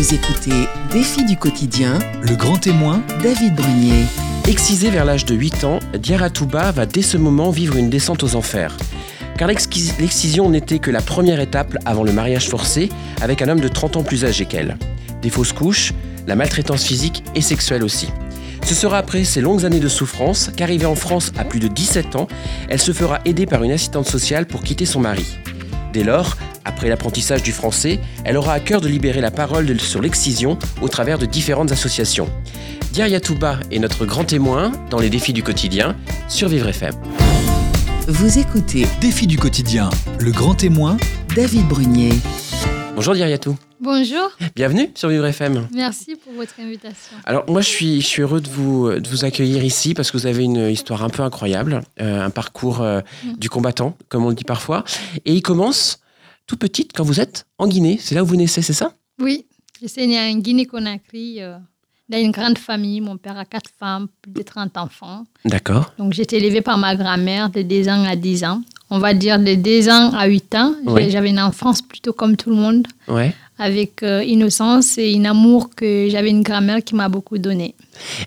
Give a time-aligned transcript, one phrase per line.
[0.00, 4.06] Vous écoutez Défi du quotidien, Le grand témoin, David Brunier.
[4.48, 8.22] Excisée vers l'âge de 8 ans, Diarra Touba va dès ce moment vivre une descente
[8.22, 8.78] aux enfers.
[9.36, 12.88] Car l'excision n'était que la première étape avant le mariage forcé
[13.20, 14.78] avec un homme de 30 ans plus âgé qu'elle.
[15.20, 15.92] Des fausses couches,
[16.26, 18.08] la maltraitance physique et sexuelle aussi.
[18.64, 22.16] Ce sera après ces longues années de souffrance qu'arrivée en France à plus de 17
[22.16, 22.26] ans,
[22.70, 25.36] elle se fera aider par une assistante sociale pour quitter son mari.
[25.92, 26.38] Dès lors,
[26.70, 30.86] après l'apprentissage du français, elle aura à cœur de libérer la parole sur l'excision au
[30.88, 32.30] travers de différentes associations.
[32.92, 35.96] Diarra Touba est notre grand témoin dans les défis du quotidien
[36.28, 36.94] sur Vivre FM.
[38.06, 40.96] Vous écoutez défi du quotidien, le grand témoin,
[41.34, 42.12] David Brunier.
[42.94, 45.66] Bonjour Diariatou, Bonjour, bienvenue sur Vivre FM.
[45.74, 47.16] merci pour votre invitation.
[47.24, 50.18] Alors moi je suis, je suis heureux de vous, de vous accueillir ici parce que
[50.18, 53.00] vous avez une histoire un peu incroyable, euh, un parcours euh,
[53.38, 54.84] du combattant comme on le dit parfois.
[55.24, 55.98] Et il commence
[56.50, 58.92] tout petite quand vous êtes en Guinée, c'est là où vous naissez, c'est ça?
[59.20, 59.46] Oui,
[59.80, 61.56] je suis née en Guinée-Conakry, euh,
[62.08, 63.00] dans une grande famille.
[63.00, 65.26] Mon père a quatre femmes, plus de 30 enfants.
[65.44, 65.92] D'accord.
[65.96, 68.62] Donc j'ai été élevée par ma grand-mère de 2 ans à 10 ans.
[68.90, 70.74] On va dire de 2 ans à 8 ans.
[70.86, 71.08] Oui.
[71.10, 73.32] J'avais une enfance plutôt comme tout le monde, Ouais.
[73.60, 77.74] Avec euh, innocence et un amour que j'avais une grand-mère qui m'a beaucoup donné.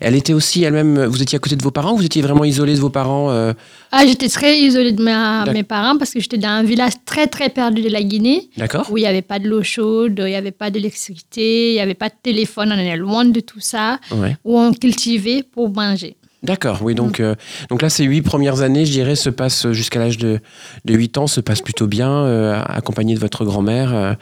[0.00, 2.44] Elle était aussi elle-même, vous étiez à côté de vos parents ou vous étiez vraiment
[2.44, 3.52] isolée de vos parents euh,
[3.90, 7.26] Ah, j'étais très isolée de ma- mes parents parce que j'étais dans un village très
[7.26, 8.48] très perdu de la Guinée.
[8.56, 11.74] D'accord où il n'y avait pas de l'eau chaude, il n'y avait pas d'électricité, il
[11.74, 14.36] n'y avait pas de téléphone, on est loin de tout ça, Ouais.
[14.44, 16.16] où on cultivait pour manger.
[16.44, 17.34] D'accord, oui, donc, euh,
[17.70, 20.40] donc là, ces huit premières années, je dirais, se passent jusqu'à l'âge de,
[20.84, 24.16] de 8 ans, se passent plutôt bien, euh, accompagné de votre grand-mère.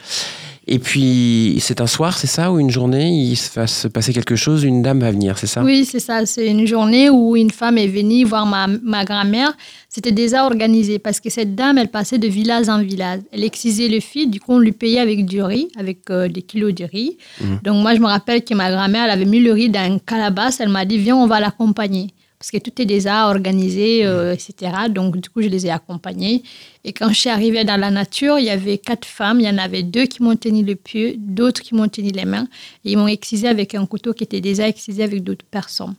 [0.65, 4.13] Et puis, c'est un soir, c'est ça, ou une journée, il se va se passer
[4.13, 5.61] quelque chose, une dame va venir, c'est ça?
[5.61, 6.25] Oui, c'est ça.
[6.25, 9.57] C'est une journée où une femme est venue voir ma, ma grand-mère.
[9.89, 13.19] C'était déjà organisé parce que cette dame, elle passait de village en village.
[13.33, 16.41] Elle excisait le fils, du coup, on lui payait avec du riz, avec euh, des
[16.41, 17.17] kilos de riz.
[17.41, 17.59] Mhm.
[17.63, 19.99] Donc, moi, je me rappelle que ma grand-mère, elle avait mis le riz dans une
[19.99, 20.61] calebasse.
[20.61, 22.07] Elle m'a dit, viens, on va l'accompagner.
[22.43, 24.73] Parce que tout est déjà organisé, euh, etc.
[24.89, 26.43] Donc, du coup, je les ai accompagnés.
[26.83, 29.39] Et quand je suis arrivée dans la nature, il y avait quatre femmes.
[29.39, 32.25] Il y en avait deux qui m'ont tenu le pied, d'autres qui m'ont tenu les
[32.25, 32.49] mains.
[32.83, 35.95] Et ils m'ont excisé avec un couteau qui était déjà excisé avec d'autres personnes.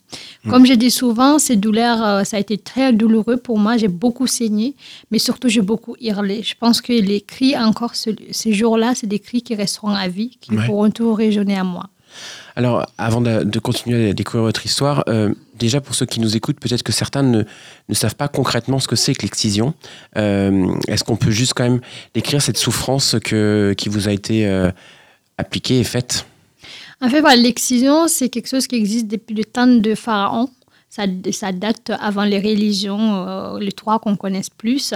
[0.51, 3.79] Comme je dis souvent, ces douleurs, euh, ça a été très douloureux pour moi.
[3.79, 4.75] J'ai beaucoup saigné,
[5.11, 6.43] mais surtout, j'ai beaucoup hurlé.
[6.43, 10.09] Je pense que les cris, encore ce- ces jours-là, c'est des cris qui resteront à
[10.09, 10.67] vie, qui Ouais.
[10.67, 11.87] pourront toujours résonner à moi.
[12.57, 16.37] Alors, avant de, de continuer à découvrir votre histoire, euh, déjà pour ceux qui nous
[16.37, 17.43] écoutent, peut-être que certains ne,
[17.89, 19.75] ne savent pas concrètement ce que c'est que l'excision.
[20.17, 21.81] Euh, Est-ce qu'on peut juste quand même
[22.15, 24.71] décrire cette souffrance que, qui vous a été euh,
[25.37, 26.27] appliquée et faite?
[27.01, 30.49] En fait, l'excision, c'est quelque chose qui existe depuis le temps de Pharaon.
[30.89, 34.95] Ça, ça date avant les religions, les trois qu'on connaisse plus.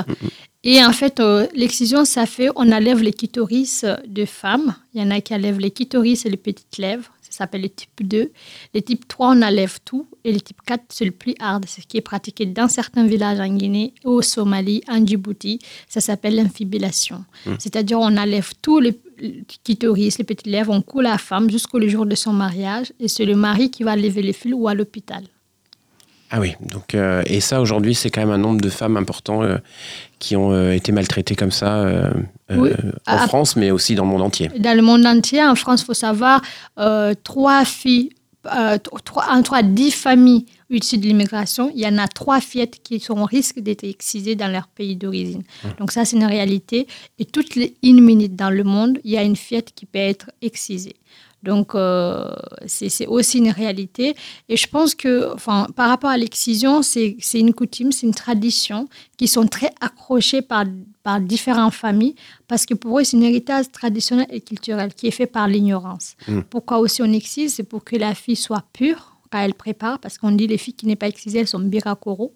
[0.64, 4.74] Et en fait, euh, l'excision, ça fait, on enlève les clitoris de femmes.
[4.92, 7.10] Il y en a qui enlèvent les clitoris et les petites lèvres.
[7.30, 8.32] Ça s'appelle le type 2.
[8.74, 10.06] Le type 3, on enlève tout.
[10.24, 11.64] Et le type 4, c'est le plus hard.
[11.66, 15.58] C'est ce qui est pratiqué dans certains villages en Guinée, au Somalie, en Djibouti.
[15.88, 17.24] Ça s'appelle l'infibulation.
[17.58, 21.80] C'est-à-dire, on enlève tout les les clitoris, les petites lèvres, on coule la femme jusqu'au
[21.88, 22.92] jour de son mariage.
[23.00, 25.24] Et c'est le mari qui va lever les fils ou à l'hôpital.
[26.30, 29.42] Ah oui, donc, euh, et ça aujourd'hui, c'est quand même un nombre de femmes importants
[29.42, 29.56] euh,
[30.18, 31.86] qui ont euh, été maltraitées comme ça
[32.50, 32.70] Oui.
[32.70, 34.48] en Ah, France, mais aussi dans le monde entier.
[34.58, 36.42] Dans le monde entier, en France, il faut savoir,
[37.24, 38.10] trois filles,
[39.04, 43.00] trois, entre à dix familles issues de l'immigration, il y en a trois fillettes qui
[43.00, 45.42] sont au risque d'être excisées dans leur pays d'origine.
[45.78, 46.86] Donc ça, c'est une réalité.
[47.18, 49.98] Et toutes les une minute dans le monde, il y a une fillette qui peut
[49.98, 50.96] être excisée.
[51.42, 52.24] Donc, euh,
[52.66, 54.16] c'est aussi une réalité.
[54.48, 58.88] Et je pense que, enfin, par rapport à l'excision, c'est une coutume, c'est une tradition
[59.16, 60.64] qui sont très accrochées par,
[61.02, 62.16] par différentes familles
[62.48, 66.16] parce que pour eux, c'est un héritage traditionnel et culturel qui est fait par l'ignorance.
[66.26, 66.40] Mm.
[66.50, 70.18] Pourquoi aussi on excise C'est pour que la fille soit pure quand elle prépare, parce
[70.18, 72.32] qu'on dit les filles qui n'est pas excisées, elles sont birakoro.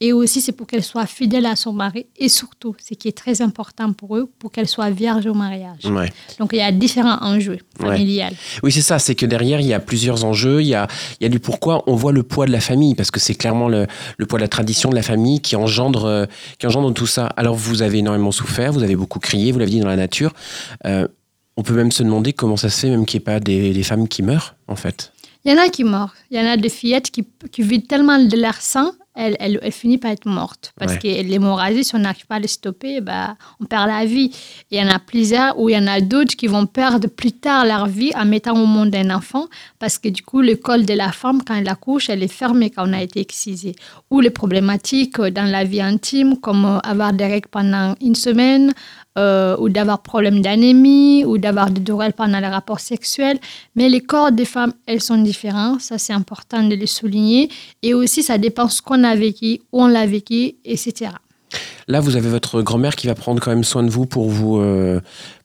[0.00, 2.06] Et aussi, c'est pour qu'elle soit fidèle à son mari.
[2.16, 5.86] Et surtout, ce qui est très important pour eux, pour qu'elle soit vierge au mariage.
[5.86, 6.12] Ouais.
[6.38, 7.86] Donc, il y a différents enjeux Ouais.
[7.96, 8.34] familiales.
[8.62, 10.86] Oui, c'est ça, c'est que derrière, il y a plusieurs enjeux, il y a,
[11.20, 13.34] il y a du pourquoi, on voit le poids de la famille, parce que c'est
[13.34, 13.86] clairement le,
[14.18, 16.26] le poids de la tradition de la famille qui engendre, euh,
[16.58, 17.26] qui engendre tout ça.
[17.38, 20.32] Alors, vous avez énormément souffert, vous avez beaucoup crié, vous l'avez dit dans la nature.
[20.84, 21.08] Euh,
[21.56, 23.72] on peut même se demander comment ça se fait, même qu'il n'y ait pas des,
[23.72, 25.12] des femmes qui meurent, en fait.
[25.46, 26.12] Il y en a qui meurent.
[26.30, 29.60] Il y en a des fillettes qui, qui vident tellement de leur sang, elles, elles,
[29.62, 30.72] elles finissent par être mortes.
[30.76, 30.98] Parce Ouais.
[30.98, 34.32] que l'hémorragie, si on n'arrive pas à les stopper, bah, on perd la vie.
[34.72, 37.30] Il y en a plusieurs, ou il y en a d'autres qui vont perdre plus
[37.32, 39.46] tard leur vie en mettant au monde un enfant,
[39.78, 42.70] parce que du coup, le col de la femme, quand elle accouche, elle est fermée
[42.70, 43.76] quand on a été excisé.
[44.10, 48.74] Ou les problématiques dans la vie intime, comme euh, avoir des règles pendant une semaine,
[49.16, 53.38] euh, ou d'avoir problème d'anémie, ou d'avoir des douleurs pendant les rapports sexuels.
[53.74, 55.78] Mais les corps des femmes, elles sont différents.
[55.78, 57.48] Ça, c'est important de le souligner.
[57.82, 61.10] Et aussi, ça dépend ce qu'on a vécu, où on l'a vécu, etc.
[61.88, 64.58] Là, vous avez votre grand-mère qui va prendre quand même soin de vous pour vous,
[64.58, 65.00] euh,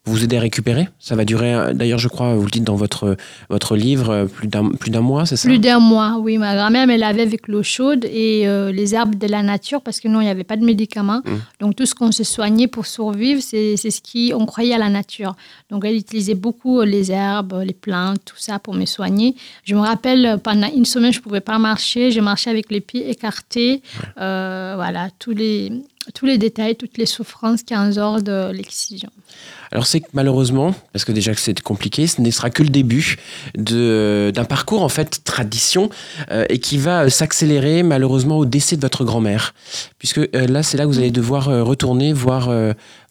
[0.05, 0.89] vous aider à récupérer.
[0.99, 3.15] Ça va durer, euh, d'ailleurs, je crois, vous le dites dans votre,
[3.49, 5.47] votre livre, euh, plus d'un, mois, c'est ça?
[5.47, 6.39] Plus d'un mois, oui.
[6.39, 10.07] Ma grand-mère me lavait avec l'eau chaude et les herbes de la nature parce que
[10.07, 11.21] non, il n'y avait pas de médicaments.
[11.23, 11.31] Mmh.
[11.59, 14.89] Donc tout ce qu'on se soignait pour survivre, c'est, c'est ce qu'on croyait à la
[14.89, 15.35] nature.
[15.69, 19.35] Donc elle utilisait beaucoup les herbes, les plantes, tout ça pour me soigner.
[19.63, 22.11] Je me rappelle, pendant une semaine, je ne pouvais pas marcher.
[22.11, 23.81] Je marchais avec les pieds écartés.
[24.15, 25.71] voilà, tous les
[26.13, 29.09] tous les détails, toutes les souffrances qui en de l'excision.
[29.71, 33.15] Alors c'est malheureusement, parce que déjà que c'est compliqué, ce ne sera que le début
[33.55, 35.89] d'un parcours en fait tradition
[36.29, 39.53] euh, et qui va s'accélérer malheureusement au décès de votre grand-mère,
[39.97, 42.51] puisque euh, là c'est là que vous allez devoir euh, retourner voir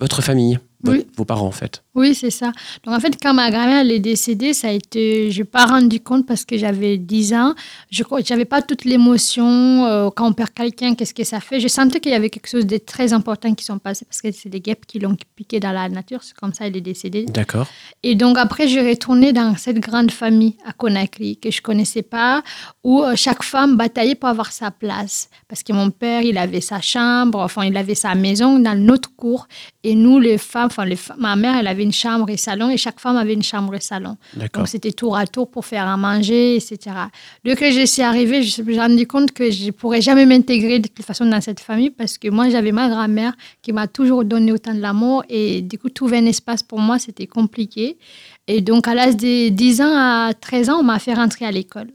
[0.01, 1.83] votre famille vos parents en fait.
[1.95, 2.53] Oui, c'est ça.
[2.85, 6.01] Donc en fait, quand ma grand-mère est décédée, ça a été, je n'ai pas rendu
[6.01, 7.55] compte parce que j'avais 10 ans.
[7.91, 9.87] Je n'avais pas toute l'émotion.
[9.87, 12.49] Euh, quand on perd quelqu'un, qu'est-ce que ça fait Je sentais qu'il y avait quelque
[12.49, 15.59] chose de très important qui sont passés parce que c'est des guêpes qui l'ont piqué
[15.61, 16.23] dans la nature.
[16.23, 17.25] C'est comme ça elle est décédée.
[17.27, 17.67] D'accord.
[18.03, 22.43] Et donc après, je retourné dans cette grande famille à Conakry que je connaissais pas,
[22.85, 25.29] où euh, chaque femme bataillait pour avoir sa place.
[25.49, 29.15] Parce que mon père, il avait sa chambre, enfin, il avait sa maison dans notre
[29.15, 29.49] cour.
[29.83, 32.77] Et nous, les femmes, enfin, les, ma mère, elle avait une chambre et salon, et
[32.77, 34.17] chaque femme avait une chambre et salon.
[34.55, 36.97] Donc, c'était tour à tour pour faire à manger, etc.
[37.45, 40.27] Dès que je suis arrivée, je me suis rendu compte que je ne pourrais jamais
[40.27, 43.87] m'intégrer de toute façon dans cette famille, parce que moi, j'avais ma grand-mère qui m'a
[43.87, 47.99] toujours donné autant de l'amour, et du coup, trouver un espace pour moi, c'était compliqué.
[48.47, 51.53] Et donc, à l'âge de 10 ans à 13 ans, on m'a fait rentrer à
[51.53, 51.89] l'école.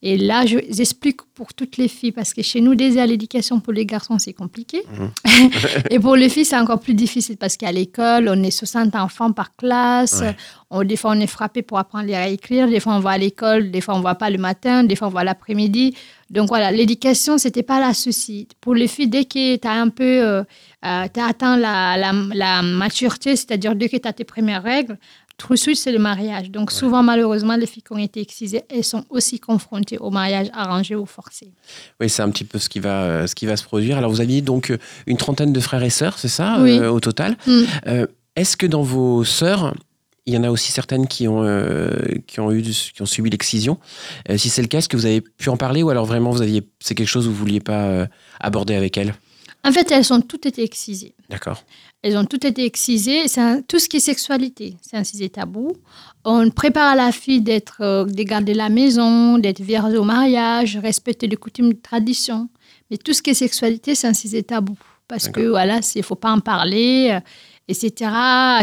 [0.00, 3.84] Et là, j'explique pour toutes les filles, parce que chez nous, déjà, l'éducation pour les
[3.84, 4.82] garçons, c'est compliqué.
[4.92, 5.50] Mhm.
[5.90, 9.32] et pour les filles, c'est encore plus difficile, parce qu'à l'école, on est 60 enfants
[9.32, 10.22] par classe.
[10.70, 12.68] On, des fois, on est frappé pour apprendre à écrire.
[12.68, 13.72] Des fois, on va à l'école.
[13.72, 14.84] Des fois, on ne va pas le matin.
[14.84, 15.96] Des fois, on va l'après-midi.
[16.30, 18.46] Donc, voilà, l'éducation, ce n'était pas la souci.
[18.60, 20.04] Pour les filles, dès que tu as un peu...
[20.04, 20.44] Euh,
[20.84, 24.62] euh, tu as atteint la, la, la maturité, c'est-à-dire dès que tu as tes premières
[24.62, 24.96] règles,
[25.56, 26.50] suite, c'est le mariage.
[26.50, 30.48] Donc, souvent, malheureusement, les filles qui ont été excisées, elles sont aussi confrontées au mariage
[30.52, 31.52] arrangé ou forcé.
[32.00, 33.98] Oui, c'est un petit peu ce qui va, euh, ce qui va se produire.
[33.98, 36.78] Alors, vous aviez donc euh, une trentaine de frères et sœurs, c'est ça, oui.
[36.78, 37.36] euh, au total.
[37.46, 37.62] Mm.
[38.36, 39.74] Est-ce que dans vos sœurs,
[40.26, 41.42] il y en a aussi certaines qui ont,
[42.26, 43.78] qui ont, eu, qui ont subi l'excision?
[44.36, 46.42] si c'est le cas, est-ce que vous avez pu en parler ou alors vraiment vous
[46.42, 48.06] aviez, c'est quelque chose que vous ne vouliez pas
[48.38, 49.14] aborder avec elles?
[49.64, 51.14] En fait, elles ont toutes été excisées.
[51.28, 51.64] D'accord.
[52.02, 53.26] Elles ont toutes été excisées.
[53.26, 55.72] C'est tout ce qui est sexualité, c'est un sujet tabou.
[56.24, 61.26] On prépare la fille d'être, euh, de garder la maison, d'être vierge au mariage, respecter
[61.26, 62.48] les coutumes, les traditions.
[62.90, 64.76] Mais tout ce qui est sexualité, c'est un sujet tabou.
[65.08, 67.18] Parce que voilà, il ne faut pas en parler
[67.68, 68.10] etc.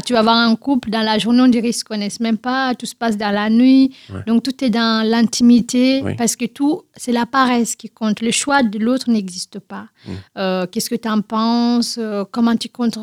[0.05, 2.37] Tu vas avoir un couple, dans la journée, on dirait qu'ils ne se connaissent même
[2.37, 3.95] pas, tout se passe dans la nuit.
[4.25, 8.21] Donc, tout est dans l'intimité, parce que tout, c'est la paresse qui compte.
[8.21, 9.87] Le choix de l'autre n'existe pas.
[10.05, 10.11] Mm.
[10.37, 11.97] Euh, qu'est-ce que tu en penses?
[11.99, 12.97] Euh, Comment tu comptes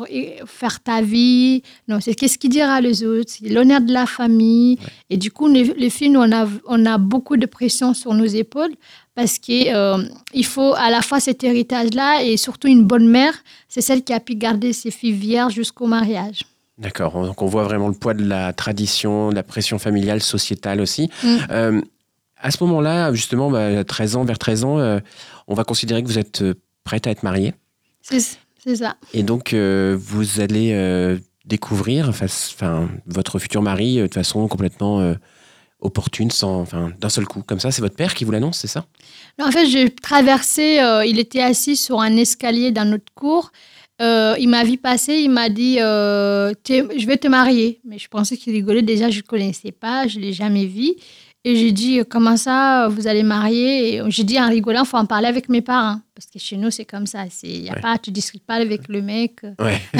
[0.45, 1.63] faire ta vie?
[1.87, 3.31] Non, c'est qu'est-ce qu'il dira les autres?
[3.31, 4.77] C'est l'honneur de la famille.
[5.09, 8.25] Et du coup, les, filles, nous, on a, on a beaucoup de pression sur nos
[8.25, 8.73] épaules
[9.15, 10.03] parce qu'il euh,
[10.33, 13.33] il faut à la fois cet héritage-là et surtout une bonne mère,
[13.67, 16.43] c'est celle qui a pu garder ses filles vierges jusqu'au mariage.
[16.77, 20.81] D'accord, donc on voit vraiment le poids de la tradition, de la pression familiale, sociétale
[20.81, 21.09] aussi.
[21.23, 21.37] Mm.
[21.51, 21.81] Euh,
[22.37, 24.99] à ce moment-là, justement, bah, 13 ans, vers 13 ans, euh,
[25.47, 26.43] on va considérer que vous êtes
[26.83, 27.53] prête à être mariée.
[28.01, 28.19] C'est
[28.75, 28.95] ça.
[29.13, 35.15] Et donc, vous allez découvrir enfin, votre futur mari de façon complètement
[35.83, 37.71] opportune, sans, enfin, d'un seul coup, comme ça.
[37.71, 38.85] C'est votre père qui vous l'annonce, c'est ça?
[39.41, 43.51] En fait, j'ai traversé, euh, il était assis sur un escalier dans notre cour.
[44.01, 47.79] Euh, il m'a vu passer, il m'a dit euh, Je vais te marier.
[47.85, 48.81] Mais je pensais qu'il rigolait.
[48.81, 50.93] Déjà, je ne connaissais pas, je ne l'ai jamais vu.
[51.45, 54.01] Et j'ai dit Comment ça, vous allez marier?
[54.07, 55.99] J'ai dit en rigolant Il faut en parler avec mes parents.
[56.15, 57.25] Parce que chez nous, c'est comme ça.
[57.41, 59.39] Y a pas, tu ne discutes pas avec le mec.
[59.57, 59.81] Ouais.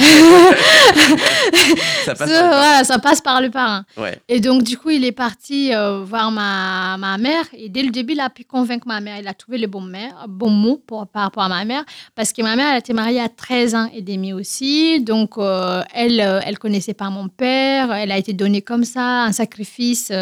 [2.04, 3.82] ça, passe voilà, ça passe par le parent.
[3.96, 4.16] Ouais.
[4.28, 7.44] Et donc, du coup, il est parti euh, voir ma, ma, mère.
[7.52, 9.18] Et dès le début, il a pu convaincre ma mère.
[9.18, 11.84] Il a trouvé le bon, mère, bon mot pour, par rapport à ma mère.
[12.14, 15.00] Parce que ma mère, elle a été mariée à 13 ans et demi aussi.
[15.00, 17.92] Donc, euh, elle ne euh, connaissait pas mon père.
[17.92, 20.12] Elle a été donnée comme ça, un sacrifice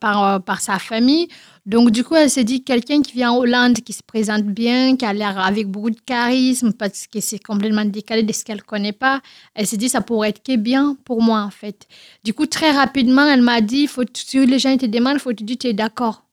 [0.00, 1.28] par, par sa famille.
[1.66, 4.96] Donc, du coup, elle s'est dit quelqu'un qui vient en Hollande, qui se présente bien,
[4.96, 8.62] qui a l'air avec beaucoup de charisme, parce que c'est complètement décalé de ce qu'elle
[8.62, 9.20] connaît pas.
[9.54, 11.88] Elle s'est dit ça pourrait être que bien pour moi, en fait.
[12.24, 15.32] Du coup, très rapidement, elle m'a dit faut, si les gens te demandent, il faut
[15.32, 16.25] te dire tu es d'accord.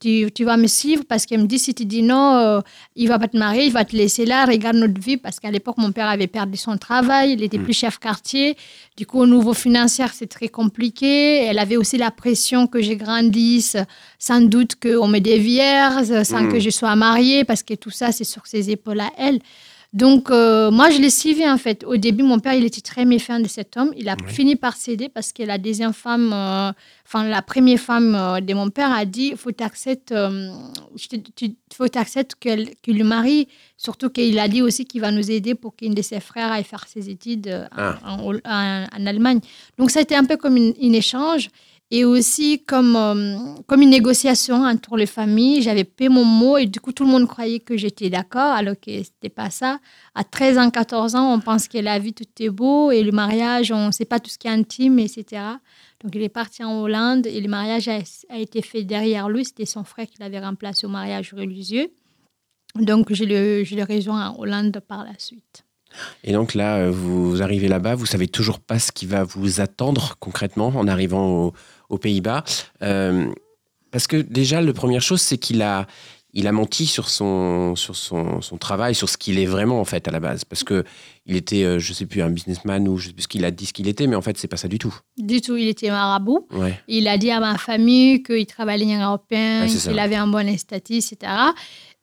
[0.00, 2.60] Tu, tu vas me suivre parce qu'elle me dit, si tu dis non, euh,
[2.96, 5.16] il va pas te marier, il va te laisser là, regarde notre vie.
[5.16, 8.56] Parce qu'à l'époque, mon père avait perdu son travail, il était plus chef quartier.
[8.96, 11.44] Du coup, au niveau financier, c'est très compliqué.
[11.44, 13.76] Elle avait aussi la pression que je grandisse,
[14.18, 16.52] sans doute qu'on me dévierge, sans Mm.
[16.52, 19.40] que je sois mariée, parce que tout ça, c'est sur ses épaules à elle.
[19.94, 21.82] Donc, euh, moi, je l'ai suivi en fait.
[21.84, 23.90] Au début, mon père, il était très méfiant de cet homme.
[23.96, 24.30] Il a Oui.
[24.32, 26.70] fini par céder parce que la deuxième femme, euh,
[27.06, 30.14] enfin, la première femme euh, de mon père a dit faut t'accepter,
[31.74, 32.34] faut t'accepter
[32.82, 33.48] qu'il le marie.
[33.78, 36.64] Surtout qu'il a dit aussi qu'il va nous aider pour qu'un de ses frères aille
[36.64, 37.98] faire ses études en- Ah.
[38.04, 39.40] en, en- en Allemagne.
[39.78, 41.48] Donc, ça a été un peu comme un échange.
[41.90, 45.62] Et aussi comme, euh, comme une négociation entre les familles.
[45.62, 48.74] J'avais payé mon mot et du coup, tout le monde croyait que j'étais d'accord, alors
[48.74, 49.78] que ce n'était pas ça.
[50.14, 53.12] À 13 ans, 14 ans, on pense que la vie, tout est beau et le
[53.12, 55.42] mariage, on ne sait pas tout ce qui est intime, etc.
[56.04, 58.00] Donc, il est parti en Hollande et le mariage a,
[58.36, 59.46] été fait derrière lui.
[59.46, 61.88] C'était son frère qui l'avait remplacé au mariage religieux.
[62.74, 65.64] Donc, je le, le rejoins en Hollande par la suite.
[66.22, 69.60] Et donc là, euh, vous arrivez là-bas, vous savez toujours pas ce qui va vous
[69.60, 71.52] attendre concrètement en arrivant au-
[71.88, 72.44] aux Pays-Bas.
[72.82, 73.26] Euh,
[73.90, 75.86] parce que déjà, la première chose, c'est qu'il a,
[76.34, 79.84] il a menti sur son, sur son, son travail, sur ce qu'il est vraiment en
[79.84, 80.44] fait à la base.
[80.44, 80.84] Parce que
[81.26, 83.50] il était, euh, je sais plus, un businessman ou je sais plus ce qu'il a
[83.50, 84.94] dit ce qu'il était, mais en fait, c'est pas ça du tout.
[85.16, 86.46] Du tout, il était marabout.
[86.52, 86.78] Ouais.
[86.88, 90.56] Il a dit à ma famille qu'il travaillait en européen, Ah, qu'il avait un bon
[90.56, 91.16] statut, etc.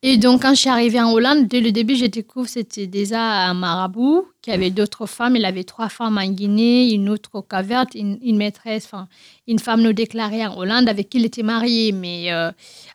[0.01, 2.85] Et donc, quand je suis arrivée en Hollande, dès le début, je découvre que c'était
[2.85, 5.35] déjà un marabout, qui avait d'autres femmes.
[5.35, 9.07] Il avait trois femmes en Guinée, une autre au Cap-Vert, une, une maîtresse, enfin,
[9.47, 12.51] une femme non déclarée en Hollande avec qui il était marié, mais euh,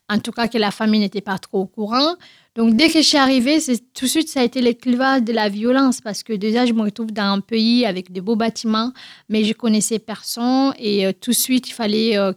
[0.09, 2.14] en tout cas que la famille n'était pas trop au courant.
[2.54, 3.59] Donc, dès que je suis arrivée,
[3.95, 6.73] tout de suite, ça a été le clivage de la violence parce que déjà, je
[6.73, 8.92] me retrouve dans un pays avec de beaux bâtiments,
[9.28, 12.33] mais je connaissais personne et euh, tout de suite, il fallait euh,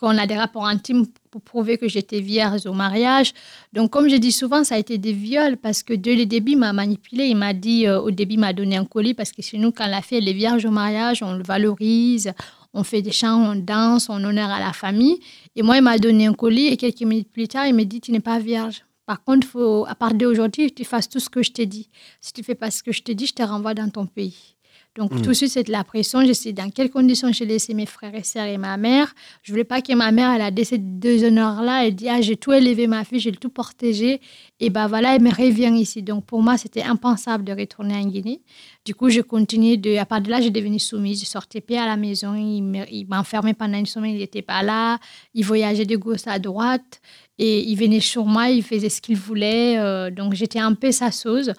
[0.00, 1.06] qu'on a des rapports intimes
[1.38, 3.32] pour prouver que j'étais vierge au mariage.
[3.72, 6.52] Donc, comme je dis souvent, ça a été des viols parce que dès le début,
[6.52, 7.26] il m'a manipulé.
[7.26, 9.72] Il m'a dit, euh, au début, il m'a donné un colis parce que chez nous,
[9.72, 12.32] quand la fille est vierge au mariage, on le valorise,
[12.74, 15.18] on fait des chants, on danse, on honneur à la famille.
[15.56, 18.00] Et moi, il m'a donné un colis et quelques minutes plus tard, il m'a dit,
[18.00, 18.84] tu n'es pas vierge.
[19.06, 21.88] Par contre, faut, à partir d'aujourd'hui, tu fasses tout ce que je t'ai dit.
[22.20, 24.57] Si tu fais pas ce que je te dis, je te renvoie dans ton pays.
[24.98, 25.22] Donc, Mm.
[25.22, 26.24] tout de suite, c'est de la pression.
[26.26, 29.14] Je sais dans quelles conditions j'ai laissé mes frères et sœurs et ma mère.
[29.44, 32.52] Je voulais pas que ma mère, elle a deux honneurs-là, elle dit, ah, j'ai tout
[32.52, 34.20] élevé ma fille, j'ai tout protégé.
[34.60, 36.02] Et ben voilà, elle me revient ici.
[36.02, 38.40] Donc, pour moi, c'était impensable de retourner en Guinée.
[38.84, 41.20] Du coup, je continuais de, à part de là, j'ai devenu soumise.
[41.20, 42.34] Je sortais pas à la maison.
[42.34, 44.98] Il me- il m'enfermait pendant une semaine, il n'était pas là.
[45.34, 47.00] Il voyageait de gauche à droite.
[47.40, 49.78] Et il venait sur moi, il faisait ce qu'il voulait.
[49.78, 51.50] euh, donc, j'étais un peu sa sauce.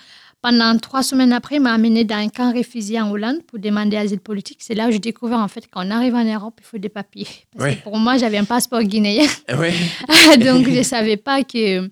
[0.41, 3.97] Pendant trois semaines après, il m'a amené dans un camp réfugié en Hollande pour demander
[3.97, 4.59] asile politique.
[4.61, 7.27] C'est là où j'ai découvert en fait qu'on arrive en Europe, il faut des papiers.
[7.51, 7.75] Parce Ouais.
[7.75, 9.27] que pour moi, j'avais un passeport guinéen.
[9.57, 9.73] Ouais.
[10.37, 11.89] Donc, je ne savais pas que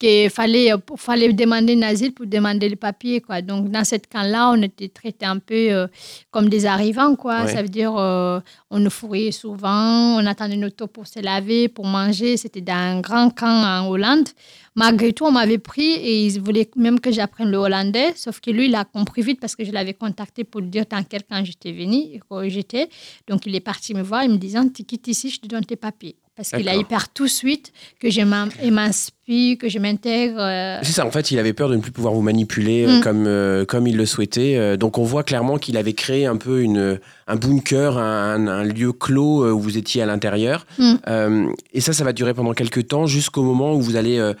[0.00, 3.20] qu'il fallait, fallait demander un asile pour demander les papiers.
[3.20, 3.42] Quoi.
[3.42, 5.86] Donc, dans cette camp-là, on était traités un peu euh,
[6.30, 7.14] comme des arrivants.
[7.14, 7.42] Quoi.
[7.42, 7.52] Ouais.
[7.52, 8.40] Ça veut dire euh,
[8.70, 12.36] on nous fourrait souvent, on attendait notre tour pour se laver, pour manger.
[12.36, 14.28] C'était dans un grand camp en Hollande.
[14.74, 18.12] Malgré tout, on m'avait pris et ils voulaient même que j'apprenne le hollandais.
[18.14, 20.84] Sauf que lui, il a compris vite parce que je l'avais contacté pour lui dire
[20.88, 22.88] dans quel camp j'étais venue et j'étais.
[23.28, 25.64] Donc, il est parti me voir en me disant Tu quittes ici, je te donne
[25.66, 26.16] tes papiers.
[26.40, 27.70] Parce qu'il a eu peur tout de suite
[28.00, 28.20] que je
[28.62, 30.38] émancipe, que je m'intègre.
[30.40, 32.98] euh, C'est ça, en fait, il avait peur de ne plus pouvoir vous manipuler euh,
[32.98, 33.00] Mm.
[33.02, 34.76] comme, euh, comme il le souhaitait.
[34.78, 38.92] Donc on voit clairement qu'il avait créé un peu une, un bunker, un, un lieu
[38.92, 40.66] clos où vous étiez à l'intérieur.
[40.78, 40.94] Mm.
[41.08, 44.32] Euh, et ça, ça va durer pendant quelques temps jusqu'au moment où vous allez euh,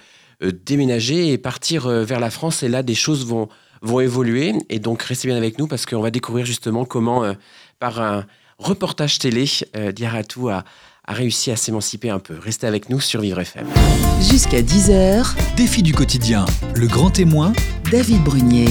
[0.64, 2.62] déménager et partir vers la France.
[2.62, 3.48] Et là, des choses vont,
[3.82, 4.54] vont évoluer.
[4.70, 7.34] Et donc, restez bien avec nous parce qu'on va découvrir justement comment,
[7.78, 8.24] par un
[8.58, 9.44] reportage télé,
[9.94, 10.64] Diaratou a,
[11.10, 12.38] a réussi à s'émanciper un peu.
[12.38, 13.66] Restez avec nous sur Vivre FM.
[14.20, 17.52] Jusqu'à 10h, Défi du quotidien, le grand témoin,
[17.90, 18.68] David Brunier.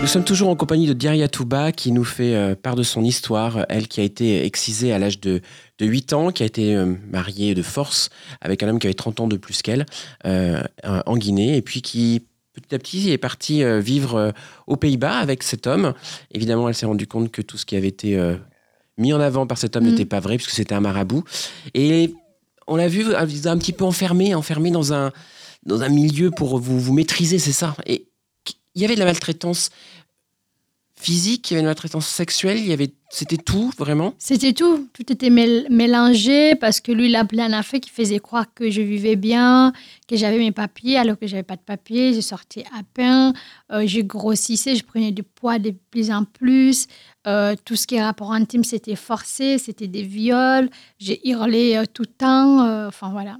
[0.00, 3.04] Nous sommes toujours en compagnie de Diaria Touba qui nous fait euh, part de son
[3.04, 3.64] histoire.
[3.68, 5.40] Elle qui a été excisée à l'âge de,
[5.78, 8.94] de 8 ans, qui a été euh, mariée de force avec un homme qui avait
[8.94, 9.86] 30 ans de plus qu'elle
[10.26, 12.24] euh, en Guinée et puis qui
[12.60, 14.30] petit à petit est partie euh, vivre euh,
[14.66, 15.94] aux Pays-Bas avec cet homme.
[16.32, 18.36] Évidemment, elle s'est rendue compte que tout ce qui avait été euh,
[18.98, 19.90] mis en avant par cet homme Mm.
[19.90, 21.24] n'était pas vrai puisque c'était un marabout.
[21.74, 22.14] Et
[22.66, 25.12] on l'a vu, elle vous a un petit peu enfermé, enfermé dans un,
[25.64, 27.74] dans un milieu pour vous, vous maîtriser, c'est ça.
[27.86, 28.08] Et
[28.74, 29.70] il y avait de la maltraitance
[31.00, 34.14] physique, il y avait la maltraitance sexuelle, il y avait, c'était tout vraiment?
[34.18, 34.88] C'était tout.
[34.92, 38.70] Tout était mél- mélangé parce que lui, il appelait en Afrique, il faisait croire que
[38.70, 39.72] je vivais bien,
[40.08, 42.12] que j'avais mes papiers, alors que j'avais pas de papiers.
[42.14, 43.32] Je sortais à peine,
[43.72, 46.86] euh, je grossissais, je prenais du poids de plus en plus.
[47.26, 50.68] Euh, tout ce qui est rapport intime, c'était forcé, c'était des viols.
[50.98, 52.86] J'ai hurlé euh, tout le temps.
[52.88, 53.36] Enfin, voilà.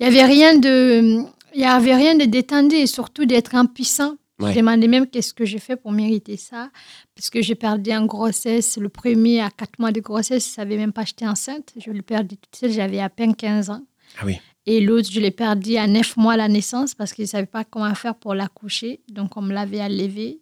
[0.00, 1.22] Il n'y avait rien de,
[1.54, 4.16] il y avait rien de détendu et surtout d'être impuissant.
[4.44, 4.52] Ouais.
[4.52, 6.70] Je demandais même qu'est-ce que j'ai fait pour mériter ça.
[7.14, 10.54] Parce que j'ai perdu en grossesse, le premier à 4 mois de grossesse, je ne
[10.54, 11.72] savais même pas que j'étais enceinte.
[11.76, 13.82] Je l'ai perdu toute seule, j'avais à peine 15 ans.
[14.18, 14.38] Ah oui.
[14.66, 17.46] Et l'autre, je l'ai perdu à 9 mois à la naissance parce qu'ils ne savaient
[17.46, 19.00] pas comment faire pour l'accoucher.
[19.08, 20.40] Donc, on me l'avait enlevé.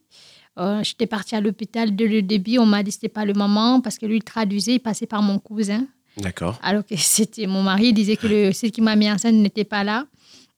[0.58, 2.58] Euh, J'étais partie à l'hôpital de le début.
[2.58, 4.80] On m'a dit que ce n'était pas le moment parce que lui, il traduisait, il
[4.80, 5.86] passait par mon cousin.
[6.18, 6.58] D'accord.
[6.62, 9.64] Alors que c'était mon mari, il disait que le, celui qui m'a mis enceinte n'était
[9.64, 10.06] pas là.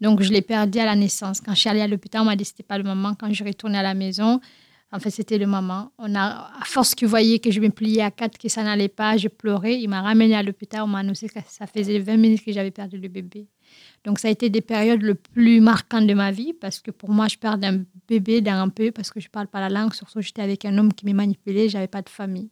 [0.01, 1.41] Donc, je l'ai perdu à la naissance.
[1.41, 3.15] Quand je suis allée à l'hôpital, on m'a dit que ce n'était pas le moment.
[3.15, 4.41] Quand je retournais à la maison,
[4.93, 5.91] en fait, c'était le moment.
[5.99, 8.89] On a, à force qu'il voyait que je me pliais à quatre, que ça n'allait
[8.89, 9.81] pas, je pleurais.
[9.81, 10.83] Il m'a ramenée à l'hôpital.
[10.83, 13.49] On m'a annoncé que ça faisait 20 minutes que j'avais perdu le bébé.
[14.05, 17.11] Donc, ça a été des périodes les plus marquantes de ma vie parce que pour
[17.11, 19.69] moi, je perds un bébé dans un peu parce que je ne parle pas la
[19.69, 19.95] langue.
[19.95, 21.69] Surtout, j'étais avec un homme qui me manipulait.
[21.69, 22.51] Je n'avais pas de famille.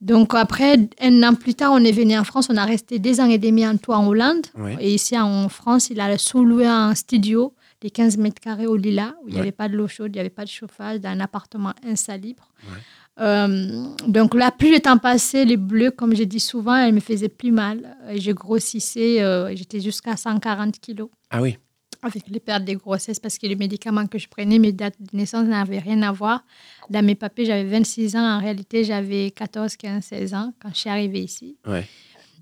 [0.00, 2.48] Donc, après, un an plus tard, on est venu en France.
[2.50, 4.46] On a resté deux ans et demi en tout en Hollande.
[4.56, 4.72] Oui.
[4.80, 9.14] Et ici, en France, il a sous-loué un studio de 15 mètres carrés au Lila,
[9.22, 9.40] où il n'y Ouais.
[9.42, 12.48] avait pas de l'eau chaude, il n'y avait pas de chauffage, dans un appartement insalubre.
[13.18, 17.00] Euh, donc là, plus le temps passait, les bleus, comme je dis souvent, elles me
[17.00, 17.96] faisaient plus mal.
[18.04, 21.56] Euh, Je grossissais, euh, j'étais jusqu'à 140 kilos Ah oui.
[22.06, 25.16] Avec les pertes de grossesse parce que les médicaments que je prenais, mes dates de
[25.16, 26.44] naissance n'avaient rien à voir.
[26.90, 28.36] Dans mes papiers, j'avais 26 ans.
[28.36, 31.56] En réalité, j'avais 14, 15, 16 ans quand je suis arrivée ici.
[31.66, 31.86] Ouais.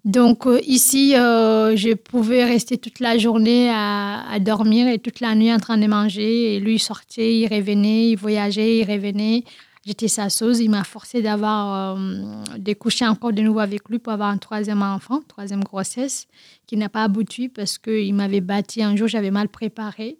[0.04, 5.20] Donc euh, ici, euh, je pouvais rester toute la journée à, à dormir et toute
[5.20, 6.56] la nuit en train de manger.
[6.56, 9.44] Et lui, il sortait, il revenait, il voyageait, il revenait.
[9.86, 10.60] J'étais sa sauce.
[10.60, 14.38] Il m'a forcé d'avoir, euh, de coucher encore de nouveau avec lui pour avoir un
[14.38, 16.26] troisième enfant, troisième grossesse,
[16.66, 20.18] qui n'a pas abouti parce qu'il m'avait bâti un jour, j'avais mal préparé.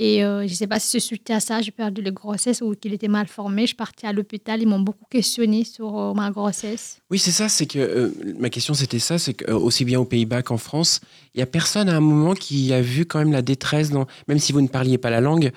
[0.00, 2.62] Et euh, je ne sais pas si c'est suite à ça, j'ai perdu la grossesse
[2.62, 3.66] ou qu'il était mal formé.
[3.66, 7.00] Je partais à l'hôpital, ils m'ont beaucoup questionné sur euh, ma grossesse.
[7.10, 7.48] Oui, c'est ça.
[7.48, 11.00] C'est que euh, ma question c'était ça, c'est que aussi bien aux Pays-Bas qu'en France,
[11.34, 14.06] il y a personne à un moment qui a vu quand même la détresse, dans,
[14.28, 15.50] même si vous ne parliez pas la langue,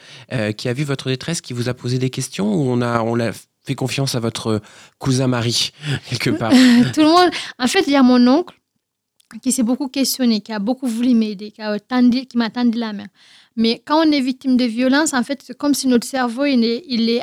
[0.58, 3.14] qui a vu votre détresse, qui vous a posé des questions ou on a on
[3.16, 3.32] l'a
[3.64, 4.60] fait confiance à votre
[4.98, 5.72] cousin Marie
[6.10, 6.52] quelque part?
[6.94, 7.32] Tout le monde.
[7.60, 8.56] En fait, il y a mon oncle
[9.42, 12.78] qui s'est beaucoup questionné, qui a beaucoup voulu m'aider, qui a tendu- qui m'a tendu
[12.78, 13.08] la main.
[13.58, 16.64] Mais quand on est victime de violence, en fait, c'est comme si notre cerveau, il
[16.64, 17.20] est, il est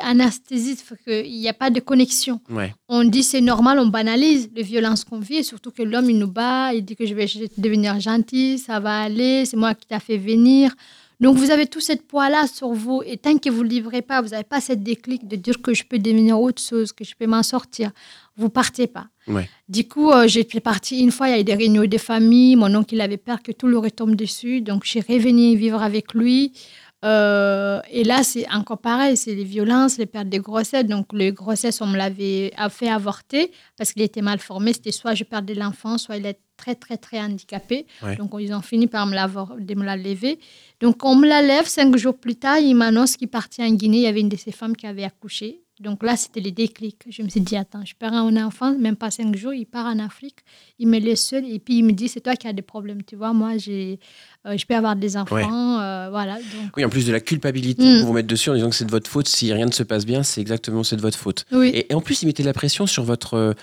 [1.05, 2.39] que il n'y a pas de connexion.
[2.49, 2.73] Ouais.
[2.87, 6.19] On dit c'est normal, on banalise les violences qu'on vit, et surtout que l'homme, il
[6.19, 7.25] nous bat, il dit que je vais
[7.57, 10.75] devenir gentil, ça va aller, c'est moi qui t'a fait venir.
[11.19, 14.21] Donc vous avez tout cette poids-là sur vous, et tant que vous ne livrez pas,
[14.21, 17.13] vous n'avez pas cette déclic de dire que je peux devenir autre chose, que je
[17.13, 17.91] peux m'en sortir,
[18.39, 19.07] vous partez pas.
[19.27, 19.47] Ouais.
[19.67, 22.55] Du coup, euh, j'étais partie une fois, il y a eu des réunions de famille,
[22.55, 25.81] mon oncle il avait peur que tout lui retombe dessus, donc je suis revenue vivre
[25.83, 26.53] avec lui.
[27.05, 30.85] Euh, et là, c'est encore pareil, c'est les violences, les pertes de grossesse.
[30.85, 34.73] Donc, les grossesses, on me l'avait fait avorter parce qu'il était mal formé.
[34.73, 37.85] C'était soit je perdais l'enfant, soit il est très, très, très handicapé.
[38.03, 38.17] Ouais.
[38.17, 40.39] Donc, ils ont fini par me me la lever.
[40.81, 41.67] Donc, on me la lève.
[41.67, 43.99] Cinq jours plus tard, il m'annonce qu'il partait en Guinée.
[43.99, 45.61] Il y avait une de ces femmes qui avait accouché.
[45.79, 47.05] Donc là, c'était le déclic.
[47.09, 49.85] Je me suis dit, attends, je perds un enfant, même pas cinq jours, il part
[49.85, 50.39] en Afrique,
[50.77, 53.03] il me laisse seule et puis il me dit, c'est toi qui as des problèmes,
[53.03, 53.99] tu vois, moi, j'ai,
[54.47, 55.43] euh, je peux avoir des enfants, Ouais.
[55.45, 56.35] euh, voilà.
[56.35, 57.99] Donc, Oui, en plus de la culpabilité Mm.
[57.99, 59.83] pour vous mettre dessus en disant que c'est de votre faute, si rien ne se
[59.83, 61.45] passe bien, c'est exactement c'est de votre faute.
[61.51, 61.69] oui.
[61.73, 63.53] Et, et en plus, il mettait de la pression sur votre, euh,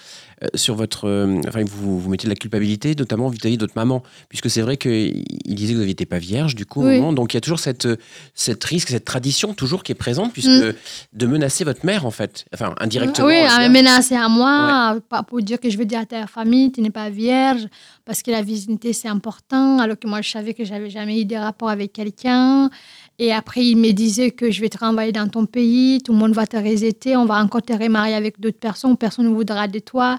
[0.54, 1.08] sur votre,
[1.48, 4.76] enfin, vous, vous mettez de la culpabilité, notamment vis-à-vis de votre maman, puisque c'est vrai
[4.76, 6.96] qu'il disait que vous n'étiez pas vierge du coup, au Oui.
[6.98, 7.12] moment.
[7.14, 7.88] donc il y a toujours cette,
[8.34, 10.74] cette risque, cette tradition toujours qui est présente, puisque Mm.
[11.14, 13.26] de menacer votre mère en fait, enfin indirectement.
[13.28, 16.82] Oui, à menacer à moi, pour dire que je veux dire à ta famille, tu
[16.82, 17.66] n'es pas vierge,
[18.04, 21.24] parce que la virginité, c'est important, alors que moi, je savais que j'avais jamais eu
[21.24, 22.70] de rapport avec quelqu'un.
[23.18, 26.18] Et après, il me disait que je vais te renvoyer dans ton pays, tout le
[26.18, 29.68] monde va te rejeter, on va encore te remarier avec d'autres personnes, personne ne voudra
[29.68, 30.18] de toi.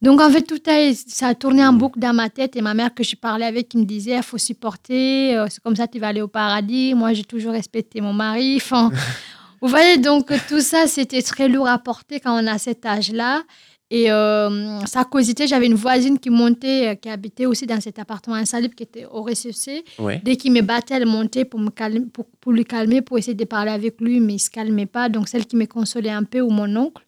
[0.00, 2.54] Donc, en fait, tout a, ça a tourné en boucle dans ma tête.
[2.54, 5.60] Et ma mère, que je parlais avec, qui me disait il faut supporter, euh, c'est
[5.62, 6.94] comme ça tu vas aller au paradis.
[6.94, 8.56] Moi, j'ai toujours respecté mon mari.
[8.56, 8.92] Enfin,
[9.60, 13.42] vous voyez, donc tout ça, c'était très lourd à porter quand on a cet âge-là.
[13.90, 17.98] Et euh, sa causité, j'avais une voisine qui montait, euh, qui habitait aussi dans cet
[17.98, 19.82] appartement insalubre qui était au rez-de-chaussée.
[19.98, 20.20] Ouais.
[20.22, 23.34] Dès qu'il me battait, elle montait pour, me calmer, pour, pour lui calmer, pour essayer
[23.34, 25.08] de parler avec lui, mais il ne se calmait pas.
[25.08, 27.02] Donc, celle qui me consolait un peu, ou mon oncle.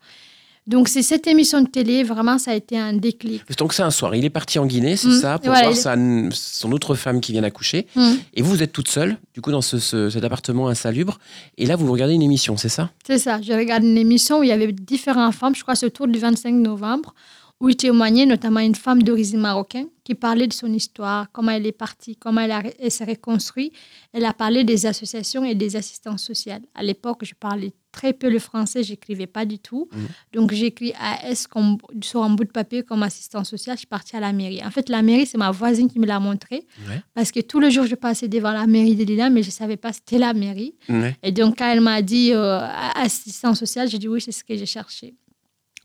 [0.67, 3.43] Donc, c'est cette émission de télé, vraiment, ça a été un déclic.
[3.59, 5.21] Donc c'est un soir, il est parti en Guinée, c'est Mm.
[5.21, 7.87] ça, pour Voilà, voir il est- sa- son autre femme qui vient d'accoucher.
[7.97, 8.13] Mm.
[8.35, 11.19] Et vous, vous êtes toute seule, du coup, dans ce, ce- cet appartement insalubre.
[11.59, 12.91] Et là, vous regardez une émission, c'est ça?
[13.07, 13.41] C'est ça.
[13.43, 16.19] Je regarde une émission où il y avait différentes femmes, je crois c'est autour du
[16.19, 17.15] 25 novembre,
[17.61, 21.67] où il témoignait notamment une femme d'origine marocaine qui parlait de son histoire, comment elle
[21.67, 23.73] est partie, comment elle, a- elle s'est reconstruite.
[24.13, 26.63] Elle a parlé des associations et des assistances sociales.
[26.75, 29.89] À l'époque, je parlais très peu le français, j'écrivais pas du tout.
[29.93, 30.09] Mhm.
[30.33, 33.77] Donc j'ai écrit AS comme, sur un bout de papier comme assistant social.
[33.77, 34.63] Je suis partie à la mairie.
[34.65, 36.67] En fait, la mairie, c'est ma voisine qui me l'a montré.
[36.89, 37.03] Ouais.
[37.15, 39.77] Parce que tous les jours, je passais devant la mairie de Lila, mais je savais
[39.77, 40.75] pas c'était la mairie.
[40.89, 41.17] Ouais.
[41.23, 42.61] Et donc, quand elle m'a dit euh,
[42.95, 45.15] assistant social, j'ai dit oui, c'est ce que j'ai cherché.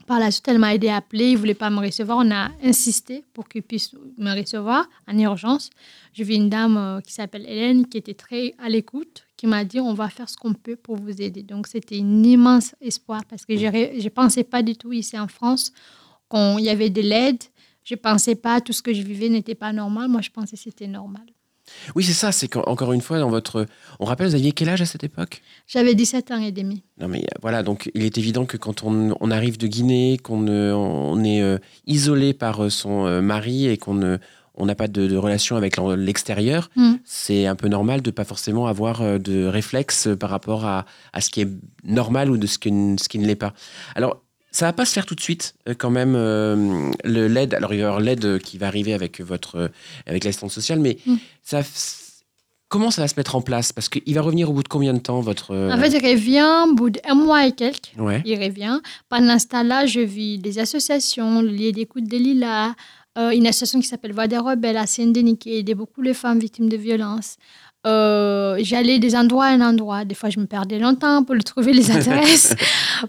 [0.08, 1.30] Par la suite, elle m'a aidé à appeler.
[1.30, 2.20] Il ne voulait pas me recevoir.
[2.20, 5.72] On a insisté pour qu'il puisse me recevoir en urgence.
[6.14, 9.64] J'ai vu une dame euh, qui s'appelle Hélène qui était très à l'écoute, qui m'a
[9.64, 11.44] dit on va faire ce qu'on peut pour vous aider.
[11.44, 15.28] Donc, c'était un immense espoir parce que je ne pensais pas du tout ici en
[15.28, 15.72] France
[16.30, 17.44] qu'il y avait de l'aide.
[17.84, 20.10] Je ne pensais pas tout ce que je vivais n'était pas normal.
[20.10, 21.26] Moi, je pensais que c'était normal.
[21.96, 22.32] Oui, c'est ça.
[22.32, 23.66] C'est qu'encore une fois, dans votre.
[24.00, 25.42] On rappelle, vous aviez quel âge à cette époque?
[25.68, 26.84] J'avais 17 ans et demi.
[27.00, 27.64] Non, mais euh, voilà.
[27.64, 31.42] Donc, il est évident que quand on, on arrive de Guinée, qu'on euh, on est
[31.42, 34.18] euh, isolé par euh, son mari et qu'on ne.
[34.58, 36.94] On n'a pas de, de relation avec l'extérieur, Mm.
[37.04, 41.22] c'est un peu normal de pas forcément avoir euh, de réflexe par rapport à, à
[41.22, 41.50] ce qui est
[41.84, 43.54] normal ou de ce, que, ce qui ne l'est pas.
[43.96, 47.54] Alors, ça va pas se faire tout de suite, euh, quand même, euh, le l'aide.
[47.54, 49.68] Alors, il va y avoir l'aide qui va arriver avec votre, euh,
[50.06, 51.16] avec l'assistante sociale, mais Mm.
[51.44, 51.62] ça,
[52.70, 53.74] comment ça va se mettre en place?
[53.74, 55.52] Parce qu'il va revenir au bout de combien de temps, votre...
[55.54, 57.92] euh, En fait, il revient au bout d'un mois et quelques.
[57.98, 58.22] ouais.
[58.26, 58.80] il revient.
[59.10, 62.74] Pendant ce temps-là, je vis des associations, le lieu d'écoute des Lilas, euh,
[63.18, 66.70] une association qui s'appelle Voix des rebelles à Saint-Denis qui aide beaucoup les femmes victimes
[66.70, 67.38] de violences.
[67.86, 70.06] Euh, J'allais des endroits à un endroit.
[70.06, 72.56] Des fois, je me perdais longtemps pour le trouver les adresses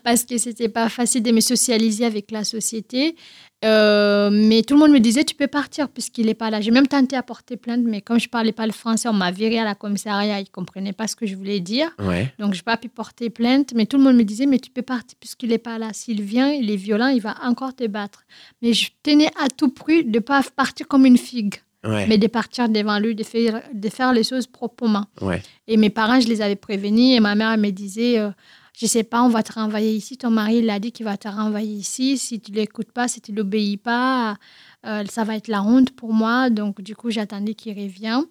[0.04, 3.16] parce que c'était pas facile de me socialiser avec la société.
[3.64, 6.60] Euh, mais tout le monde me disait tu peux partir puisqu'il n'est pas là.
[6.60, 9.30] J'ai même tenté à porter plainte, mais comme je parlais pas le français, on m'a
[9.30, 10.40] viré à la commissariat.
[10.40, 11.88] Ils comprenaient pas ce que je voulais dire.
[11.98, 12.32] Ouais.
[12.38, 14.70] Donc, je n'ai pas pu porter plainte, mais tout le monde me disait, mais tu
[14.70, 15.90] peux partir puisqu'il n'est pas là.
[15.92, 18.24] S'il vient, il est violent, il va encore te battre.
[18.62, 22.06] Mais je tenais à tout prix de ne pas partir comme une figue, Ouais.
[22.08, 25.04] mais de partir devant lui, de faire, de faire les choses proprement.
[25.20, 25.40] Ouais.
[25.68, 28.30] Et mes parents, je les avais prévenus et ma mère elle me disait, euh,
[28.78, 30.18] je sais pas, on va te renvoyer ici.
[30.18, 32.18] Ton mari, il a dit qu'il va te renvoyer ici.
[32.18, 34.36] Si tu l'écoutes pas, si tu l'obéis pas,
[34.84, 36.50] euh, ça va être la honte pour moi.
[36.50, 38.24] Donc, du coup, j'attendais qu'il revienne.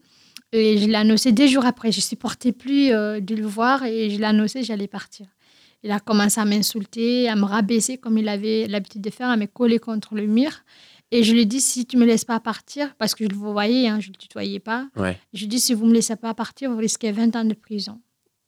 [0.51, 1.91] Et je l'ai annoncé deux jours après.
[1.91, 5.25] Je ne supportais plus euh, de le voir et je l'ai annoncé, j'allais partir.
[5.83, 9.37] Il a commencé à m'insulter, à me rabaisser comme il avait l'habitude de faire, à
[9.37, 10.51] me coller contre le mur.
[11.11, 13.29] Et je lui ai dit, si tu ne me laisses pas partir, parce que je
[13.29, 15.17] le voyais, hein, je ne le tutoyais pas, Ouais.
[15.33, 17.45] je lui ai dit, si vous ne me laissez pas partir, vous risquez 20 ans
[17.45, 17.99] de prison.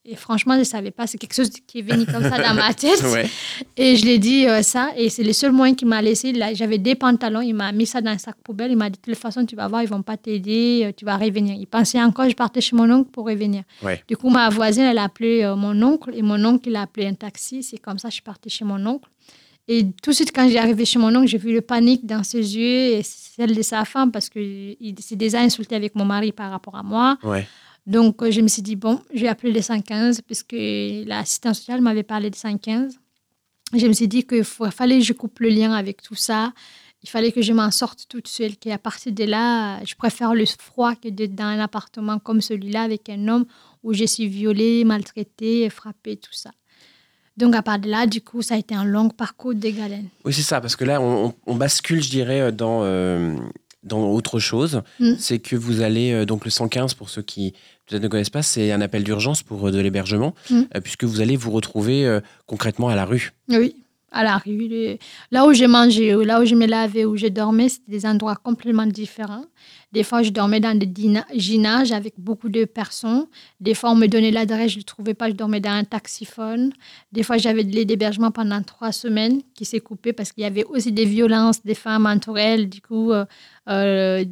[0.10, 2.54] Et franchement, je ne savais pas, c'est quelque chose qui est venu comme ça dans
[2.54, 3.04] ma tête.
[3.04, 3.30] Ouais.
[3.76, 6.32] Et je lui ai dit euh, ça, et c'est le seul moyen qu'il m'a laissé.
[6.32, 8.72] Là, J'avais des pantalons, il m'a mis ça dans un sac poubelle.
[8.72, 11.04] Il m'a dit, de toute façon, tu vas voir, ils vont pas t'aider, euh, tu
[11.04, 11.56] vas revenir.
[11.60, 13.64] Il pensait encore je partais chez mon oncle pour revenir.
[13.84, 14.02] Ouais.
[14.08, 16.84] Du coup, ma voisine, elle a appelé euh, mon oncle, et mon oncle, il a
[16.84, 17.62] appelé un taxi.
[17.62, 19.10] C'est comme ça que je suis partie chez mon oncle.
[19.68, 22.24] Et tout de suite, quand j'ai arrivé chez mon oncle, j'ai vu le panique dans
[22.24, 26.32] ses yeux et celle de sa femme, parce qu'il s'est déjà insulté avec mon mari
[26.32, 27.18] par rapport à moi.
[27.24, 27.46] Ouais.
[27.88, 30.56] Donc, euh, je me suis dit, bon, je vais appeler les 115 puisque
[31.08, 33.00] l'assistante sociale m'avait parlé de 115.
[33.74, 36.54] Je me suis dit qu'il fallait que je coupe le lien avec tout ça.
[37.04, 38.58] Il fallait que je m'en sorte toute seule.
[38.58, 42.82] Qu'à partir de là, je préfère le froid que d'être dans un appartement comme celui-là
[42.82, 43.46] avec un homme
[43.84, 46.52] où je suis violée, maltraitée, frappée, tout ça.
[47.38, 50.08] Donc, à part de là, du coup, ça a été un long parcours de galène.
[50.26, 53.38] Oui, c'est ça, parce que là, on, bascule, je dirais, dans, euh,
[53.84, 54.82] dans autre chose.
[55.00, 55.14] Mm.
[55.20, 57.54] C'est que vous allez, euh, donc le 115, pour ceux qui
[57.88, 60.62] peut-être ne connaissent pas, c'est un appel d'urgence pour euh, de l'hébergement, Mm.
[60.76, 63.34] euh, puisque vous allez vous retrouver euh, concrètement à la rue.
[63.50, 63.76] Oui,
[64.12, 64.98] à la rue.
[65.32, 68.36] Là où j'ai mangé, là où je me lavais, où je dormais, c'était des endroits
[68.36, 69.46] complètement différents.
[69.94, 70.90] Des fois, je dormais dans des
[71.34, 73.26] ginages avec beaucoup de personnes.
[73.62, 75.86] Des fois, on me donnait l'adresse, je ne le trouvais pas, je dormais dans un
[75.86, 76.74] taxiphone.
[77.14, 80.48] Des fois, j'avais de l'aide d'hébergement pendant trois semaines qui s'est coupé parce qu'il y
[80.48, 82.68] avait aussi des violences des femmes entre elles.
[82.70, 83.26] Du coup, euh,
[83.70, 84.26] euh,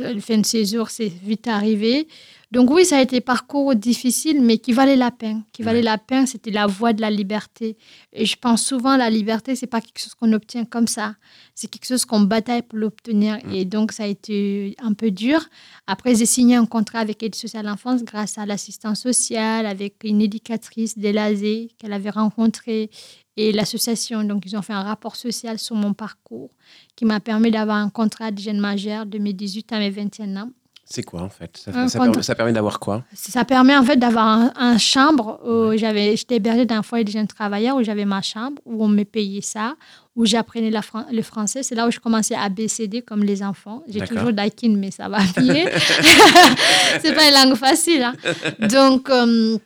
[0.00, 2.08] le fin de séjour, c'est vite arrivé.
[2.52, 5.42] Donc oui, ça a été un parcours difficile, mais qui valait la peine.
[5.54, 5.84] Qui valait Ouais.
[5.84, 7.78] la peine, c'était la voie de la liberté.
[8.12, 11.16] Et je pense souvent la liberté, c'est pas quelque chose qu'on obtient comme ça.
[11.54, 13.38] C'est quelque chose qu'on bataille pour l'obtenir.
[13.42, 13.52] Mm.
[13.54, 15.40] Et donc, ça a été un peu dur.
[15.86, 20.20] Après, j'ai signé un contrat avec Aide sociale enfance grâce à l'assistance sociale, avec une
[20.20, 22.90] éducatrice d'Elazé qu'elle avait rencontrée
[23.38, 24.24] et l'association.
[24.24, 26.50] Donc, ils ont fait un rapport social sur mon parcours
[26.96, 30.36] qui m'a permis d'avoir un contrat de jeune majeur de mes 18 à mes 21
[30.36, 30.50] ans.
[30.94, 31.56] C'est quoi, en fait?
[31.56, 33.02] Ça, ça permet, ça permet d'avoir quoi?
[33.14, 35.40] Ça permet en fait d'avoir un, un chambre.
[35.42, 38.84] Où j'avais, j'étais hébergée dans un foyer de jeunes travailleurs où j'avais ma chambre, où
[38.84, 39.74] on me payait ça,
[40.16, 41.62] où j'apprenais la fran- le français.
[41.62, 43.82] C'est là où je commençais à ABCD comme les enfants.
[43.88, 45.64] J'ai toujours Daikin, mais ça va mieux.
[47.02, 48.02] c'est pas une langue facile.
[48.02, 48.14] hein.
[48.68, 49.56] Donc, euh,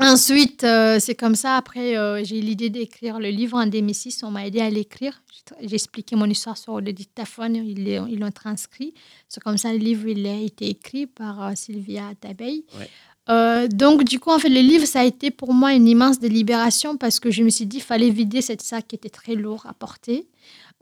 [0.00, 1.56] ensuite, euh, c'est comme ça.
[1.56, 4.22] Après, euh, j'ai eu l'idée d'écrire le livre en 2006.
[4.24, 5.22] On m'a aidé à l'écrire.
[5.62, 7.56] J'ai expliqué mon histoire sur le dictaphone.
[7.56, 8.94] Ils l'ont- transcrit.
[9.28, 12.64] C'est comme ça le livre il a été écrit par euh, Sylvia Tabeille.
[12.78, 12.88] Ouais.
[13.30, 16.18] Euh, donc, du coup, en fait, le livre, ça a été pour moi une immense
[16.18, 19.34] délibération parce que je me suis dit, il fallait vider cette sac qui était très
[19.34, 20.26] lourd à porter.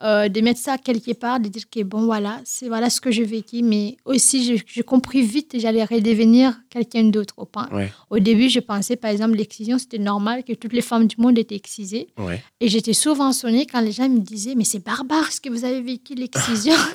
[0.02, 3.10] Euh, de mettre ça quelque part, de dire que bon, voilà, c'est voilà ce que
[3.10, 7.32] j'ai vécu, mais aussi j'ai compris vite que j'allais redevenir quelqu'un d'autre.
[7.38, 7.48] Au,
[8.10, 11.38] au début, je pensais, par exemple, l'excision, c'était normal que toutes les femmes du monde
[11.38, 12.08] étaient excisées.
[12.60, 15.64] Et j'étais souvent sonnée quand les gens me disaient, mais c'est barbare ce que vous
[15.64, 16.74] avez vécu, l'excision.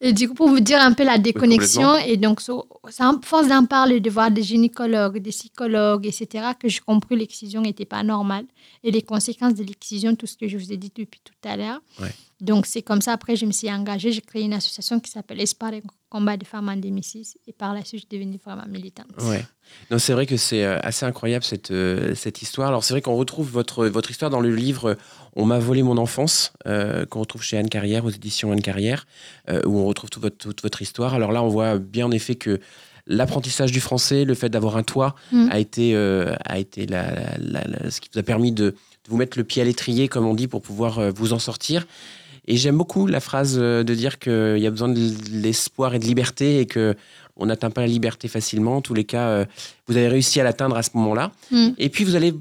[0.00, 3.48] et du coup, pour vous dire un peu la déconnexion, et donc, c'est à force
[3.48, 7.84] d'en parler, de voir des gynécologues, des psychologues, etc., que j'ai compris que l'excision n'était
[7.84, 8.44] pas normale
[8.82, 11.56] et les conséquences de l'excision, tout ce que je vous ai dit depuis tout à
[11.56, 11.80] l'heure.
[12.40, 14.12] Donc, c'est comme ça, après, je me suis engagée.
[14.12, 15.72] J'ai créé une association qui s'appelle Espoir
[16.14, 17.38] combat des femmes en 2006.
[17.48, 19.08] Et par la suite, je suis devenue vraiment militante.
[19.22, 19.44] Ouais.
[19.90, 22.68] Non, c'est vrai que c'est euh, assez incroyable cette, euh, cette histoire.
[22.68, 24.94] Alors, c'est vrai qu'on retrouve votre, votre histoire dans le livre euh,
[25.34, 26.52] On m'a volé mon enfance,
[27.10, 29.06] qu'on retrouve chez Anne Carrière, aux éditions Anne Carrière,
[29.66, 31.14] où on retrouve toute votre, toute votre histoire.
[31.14, 32.60] Alors là, on voit bien en effet que
[33.06, 35.48] l'apprentissage du français, le fait d'avoir un toit, mm.
[35.50, 38.74] a été, euh, a été ce qui vous a permis de,
[39.08, 41.86] vous mettre le pied à l'étrier, comme on dit, pour pouvoir vous en sortir.
[42.46, 45.98] Et j'aime beaucoup la phrase euh, de dire qu'il y a besoin de l'espoir et
[45.98, 46.94] de liberté et que
[47.36, 48.76] on n'atteint pas la liberté facilement.
[48.76, 49.44] En tous les cas,
[49.88, 51.32] vous avez réussi à l'atteindre à ce moment-là.
[51.50, 51.70] Mm.
[51.78, 52.32] Et puis, vous n'allez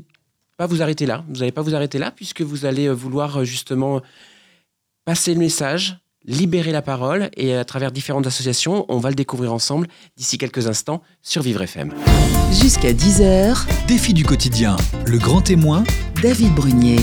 [0.56, 1.24] pas vous arrêter là.
[1.30, 4.04] Vous n'allez pas vous arrêter là, puisque vous allez vouloir justement
[5.04, 9.54] passer le message, libérer la parole et à travers différentes associations, on va le découvrir
[9.54, 9.88] ensemble
[10.18, 11.94] d'ici quelques instants sur Vivre FM.
[12.52, 15.84] Jusqu'à 10h, défi du quotidien, le grand témoin,
[16.22, 17.00] David Brunier.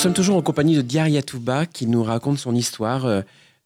[0.00, 3.20] Nous sommes toujours en compagnie de Diaria Touba qui nous raconte son histoire euh,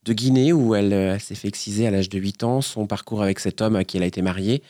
[0.05, 3.23] de Guinée où elle, euh, s'est fait exciser à l'âge de 8 ans, son parcours
[3.23, 4.61] avec cet homme à qui elle a été mariée.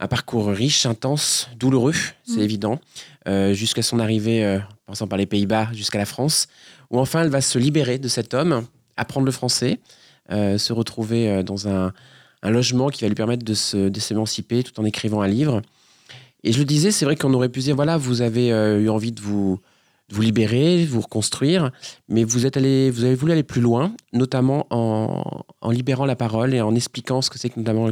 [0.00, 1.94] Un parcours riche, intense, douloureux,
[2.26, 2.42] c'est mm.
[2.42, 2.80] évident,
[3.26, 6.46] euh, jusqu'à son arrivée, passant par les Pays-Bas jusqu'à la France,
[6.90, 8.66] où enfin elle va se libérer de cet homme
[8.98, 9.78] apprendre le français,
[10.30, 11.94] euh, se retrouver euh, dans un,
[12.42, 15.62] logement qui va lui permettre de, s'émanciper tout en écrivant un livre.
[16.44, 18.88] Et je le disais, c'est vrai qu'on aurait pu dire, voilà, vous avez euh, eu
[18.90, 19.58] envie de vous,
[20.10, 21.70] vous libérer, vous reconstruire,
[22.08, 26.54] mais vous, êtes allé, vous avez voulu aller plus loin, notamment en, libérant la parole
[26.54, 27.90] et en expliquant ce que c'est notamment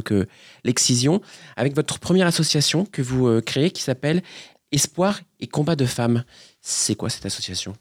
[0.63, 1.21] l'excision,
[1.55, 4.23] avec votre première association que vous créez qui s'appelle
[4.71, 6.23] Espoir et combat de femmes.
[6.61, 7.73] C'est quoi cette association?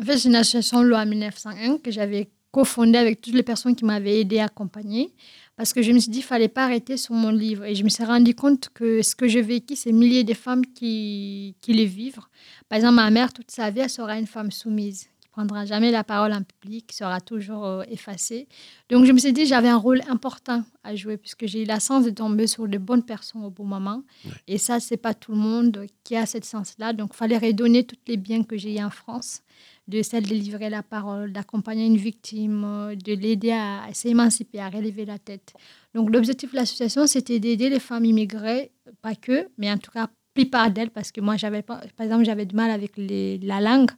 [0.00, 3.84] En fait, c'est une association loi 1901 que j'avais cofondé avec toutes les personnes qui
[3.84, 5.12] m'avaient aidé à accompagner
[5.56, 7.64] parce que je me suis dit qu'il fallait pas arrêter sur mon livre.
[7.64, 10.64] Et je me suis rendu compte que ce que j'ai vécu c'est milliers de femmes
[10.64, 12.20] qui les vivent
[12.68, 15.90] par exemple ma mère toute sa vie elle sera une femme soumise qui prendra jamais
[15.90, 18.48] la parole en public qui sera toujours euh, effacée.
[18.90, 21.80] Donc je me suis dit j'avais un rôle important à jouer puisque j'ai eu la
[21.80, 24.02] chance de tomber sur de bonnes personnes au bon moment.
[24.46, 27.84] Et ça c'est pas tout le monde qui a cette sens là donc fallait redonner
[27.84, 29.42] tous les biens que j'ai eu en France
[29.88, 34.68] de celle de livrer la parole, d'accompagner une victime, euh, de l'aider à, s'émanciper, à
[34.68, 35.54] relever la tête.
[35.94, 40.08] Donc l'objectif de l'association, c'était d'aider les femmes immigrées, pas que, mais en tout cas
[40.38, 43.90] plupart d'elles, parce que moi, j'avais pas, par exemple, j'avais du mal avec la langue,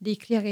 [0.00, 0.42] d'écrire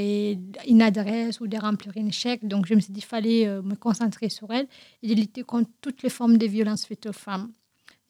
[0.69, 2.47] une adresse ou de remplir une chèque.
[2.47, 4.69] Donc je me suis dit qu'il fallait euh, me concentrer sur elles
[5.03, 7.51] et de lutter contre toutes les formes de violence faites aux femmes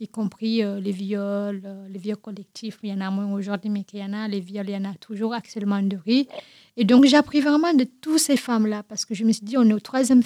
[0.01, 2.79] y compris euh, les viols, les viols collectifs.
[2.83, 4.27] Il y en a moins aujourd'hui, mais qu'il y en a.
[4.27, 6.27] Les viols, il y en a toujours, actuellement de riz.
[6.77, 9.57] Et donc, j'ai appris vraiment de toutes ces femmes-là, parce que je me suis dit,
[9.57, 10.23] on est au troisième,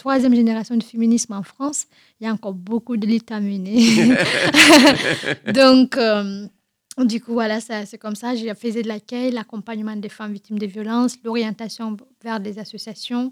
[0.00, 1.84] troisième génération de féminisme en France.
[2.18, 4.16] Il y a encore beaucoup de luttes à mener.
[5.52, 6.46] donc, euh,
[6.98, 8.34] du coup, voilà, c'est comme ça.
[8.34, 13.30] J'ai fait de l'accueil, l'accompagnement des femmes victimes de violences, l'orientation vers des associations.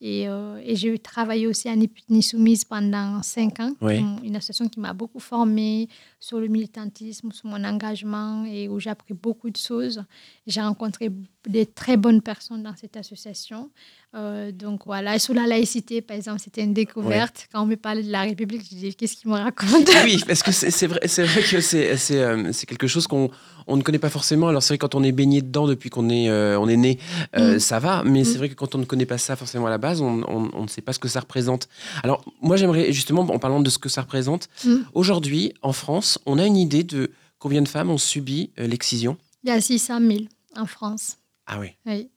[0.00, 4.80] Et, euh, et j'ai travaillé aussi à Niputni Soumise pendant cinq ans, une association qui
[4.80, 9.56] m'a beaucoup formée sur le militantisme, sur mon engagement et où j'ai appris beaucoup de
[9.56, 10.02] choses.
[10.46, 11.10] J'ai rencontré
[11.46, 13.70] des très bonnes personnes dans cette association.
[14.14, 17.48] Euh, donc voilà, et sur la laïcité, par exemple, c'était une découverte.
[17.52, 19.90] Quand on me parlait de la République, je disais, qu'est-ce qu'il me raconte?
[20.04, 23.30] Oui, parce que c'est vrai, vrai que c'est euh, quelque chose qu'on
[23.66, 24.48] on ne connaît pas forcément.
[24.48, 26.98] Alors c'est vrai quand on est baigné dedans depuis qu'on est, euh, on est né,
[27.36, 27.58] mm.
[27.58, 28.24] ça va, mais mm.
[28.24, 30.62] c'est vrai que quand on ne connaît pas ça forcément à la base, on, on,
[30.62, 31.68] ne sait pas ce que ça représente.
[32.02, 34.76] Alors moi j'aimerais justement, en parlant de ce que ça représente, mm.
[34.94, 39.16] aujourd'hui en France, on a une idée de combien de femmes ont subi l'excision?
[39.44, 40.20] Il y a 600 000
[40.56, 41.18] en France.
[41.46, 41.68] Ah oui.
[41.86, 42.10] Oui.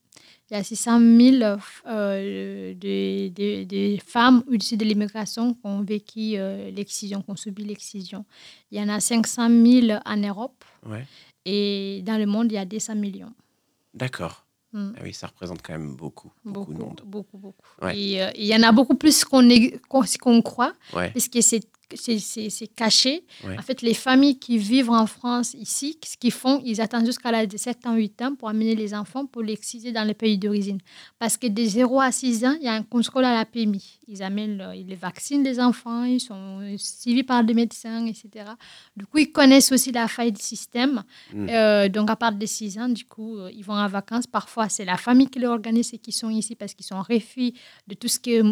[0.49, 6.71] Il y a 600 000 euh, de, femmes issues de l'immigration qui ont vécu euh,
[6.71, 8.25] l'excision, qui ont subi l'excision.
[8.71, 10.65] Il y en a 500 000 en Europe.
[11.45, 13.33] Et dans le monde, il y a 200 millions.
[13.93, 14.45] D'accord.
[14.73, 14.91] Mm.
[14.97, 17.01] Ah oui, ça représente quand même beaucoup, beaucoup, beaucoup de monde.
[17.05, 17.65] Beaucoup, beaucoup.
[17.93, 19.47] Et euh, il y en a beaucoup plus qu'on
[20.19, 21.63] qu'on croit, parce que c'est
[21.95, 23.23] c'est caché.
[23.43, 23.57] Ouais.
[23.57, 27.31] En fait, les familles qui vivent en France ici, ce qu'ils font, ils attendent jusqu'à
[27.31, 30.37] l'âge de 7 ans, 8 ans pour amener les enfants pour l'exciser dans les pays
[30.37, 30.79] d'origine.
[31.17, 33.99] Parce que de 0 à 6 ans, il y a un contrôle à la PMI.
[34.07, 38.45] Ils amènent, le- ils les vaccinent les enfants, ils sont suivis par des médecins, etc.
[38.95, 41.03] Du coup, ils connaissent aussi la faille du système.
[41.33, 41.47] Mm.
[41.49, 44.27] Euh, donc, à partir de 6 ans, du coup, euh, ils vont en vacances.
[44.27, 47.53] Parfois, c'est la famille qui les organise et qui sont ici parce qu'ils sont réfugiés
[47.87, 48.43] de tout ce qui est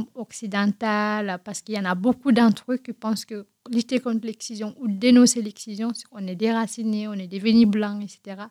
[0.52, 4.76] occidental, parce qu'il y en a beaucoup d'entre eux qui pensent que lutter contre l'excision
[4.80, 8.44] ou dénoncer l'excision, c'est qu'on est déraciné, on est devenu blanc, etc.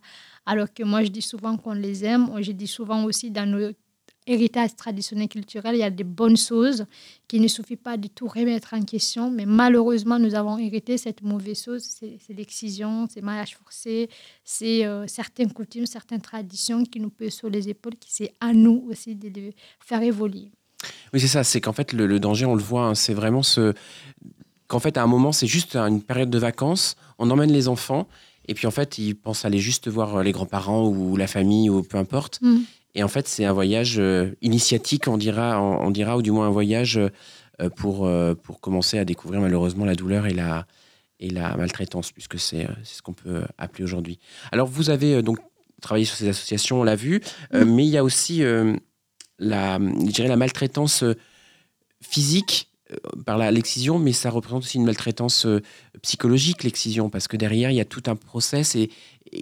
[0.45, 2.31] Alors que moi, je dis souvent qu'on les aime.
[2.41, 3.73] Je dis souvent aussi dans nos
[4.27, 6.85] héritages traditionnels culturels, il y a des bonnes choses
[7.29, 9.31] qu'il ne suffit pas de tout remettre en question.
[9.31, 11.83] Mais malheureusement, nous avons hérité cette mauvaise chose.
[11.83, 14.09] C'est l'excision, c'est mariage forcé,
[14.45, 18.53] c'est euh, certaines coutumes, certaines traditions qui nous pèsent sur les épaules, qui c'est à
[18.53, 20.51] nous aussi de les faire évoluer.
[21.13, 21.45] Oui, c'est ça.
[21.45, 23.75] C'est qu'en fait, le, le danger, on le voit, hein, c'est vraiment ce.
[24.69, 28.09] Qu'en fait, à un moment, c'est juste une période de vacances, on emmène les enfants,
[28.49, 31.69] et puis en fait, ils pensent aller juste voir euh, les grands-parents ou la famille
[31.71, 32.41] ou peu importe.
[32.43, 32.59] Mm.
[32.95, 36.31] Et en fait, c'est un voyage euh, initiatique, on dira, on, on dira, ou du
[36.31, 40.67] moins un voyage euh, pour, euh, pour commencer à découvrir malheureusement la douleur et la,
[41.21, 44.19] et la maltraitance, puisque c'est ce qu'on peut appeler aujourd'hui.
[44.51, 45.39] Alors, vous avez donc
[45.83, 47.21] travaillé sur ces associations, on l'a vu,
[47.53, 47.65] Mm.
[47.65, 48.43] mais il y a aussi
[49.39, 51.05] la, je dirais la maltraitance
[52.01, 52.71] physique
[53.25, 55.61] par la- l'excision, mais ça représente aussi une maltraitance euh,
[56.03, 58.91] psychologique, l'excision, parce que derrière, il y a tout un process et,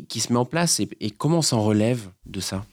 [0.09, 0.81] qui se met en place.
[0.81, 2.65] Et, comment on s'en relève de ça?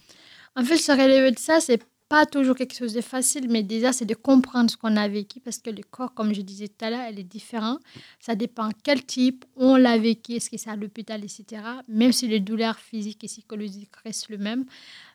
[0.56, 3.94] En fait, se relever de ça, c'est pas toujours quelque chose de facile, mais déjà,
[3.94, 6.84] c'est de comprendre ce qu'on a vécu parce que le corps, comme je disais tout
[6.84, 7.78] à l'heure, elle est différent.
[8.20, 11.64] Ça dépend quel type, on l'a vécu, est-ce que c'est à l'hôpital, etc.
[11.88, 14.66] Même si les douleurs physiques et psychologiques restent le même.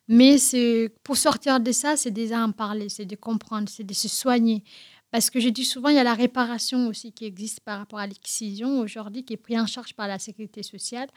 [0.09, 0.37] Mais
[1.03, 4.63] pour sortir de ça, c'est déjà en parler, c'est de comprendre, c'est de se soigner.
[5.11, 7.99] Parce que je dis souvent, il y a la réparation aussi qui existe par rapport
[7.99, 11.09] à l'excision aujourd'hui, qui est prise en charge par la sécurité sociale.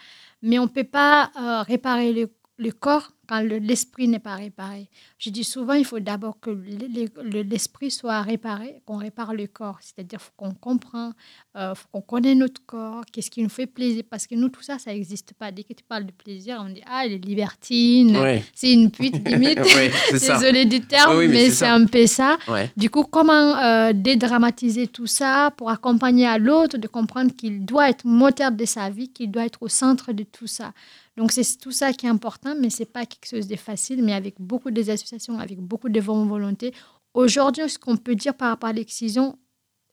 [0.41, 2.13] Mais on ne peut pas euh, réparer
[2.57, 4.89] le corps quand le- l'esprit n'est pas réparé.
[5.19, 9.33] Je dis souvent, il faut d'abord que le- le- le- l'esprit soit réparé, qu'on répare
[9.35, 9.77] le corps.
[9.81, 11.11] C'est-à-dire qu'on comprend,
[11.55, 14.03] euh, qu'on connaît notre corps, qu'est-ce qui nous fait plaisir.
[14.09, 15.51] Parce que nous, tout ça, ça n'existe pas.
[15.51, 18.89] Dès que tu parles de plaisir, on dit, ah, elle est libertine, Ouais, c'est une
[18.89, 19.59] pute, limite.
[19.75, 20.33] ouais, c'est.
[20.33, 22.37] Désolée du terme, Oui, oui, mais mais c'est c'est un peu ça.
[22.47, 22.71] Ouais.
[22.75, 27.89] Du coup, comment euh, dédramatiser tout ça pour accompagner à l'autre de comprendre qu'il doit
[27.89, 30.73] être moteur de sa vie, qu'il doit être au centre de tout ça.
[31.17, 34.03] Donc, c'est tout ça qui est important, mais ce n'est pas quelque chose de facile,
[34.03, 36.73] mais avec beaucoup d'associations, avec beaucoup de volonté.
[37.13, 39.37] Aujourd'hui, ce qu'on peut dire par rapport à l'excision,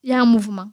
[0.02, 0.70] il y a un mouvement,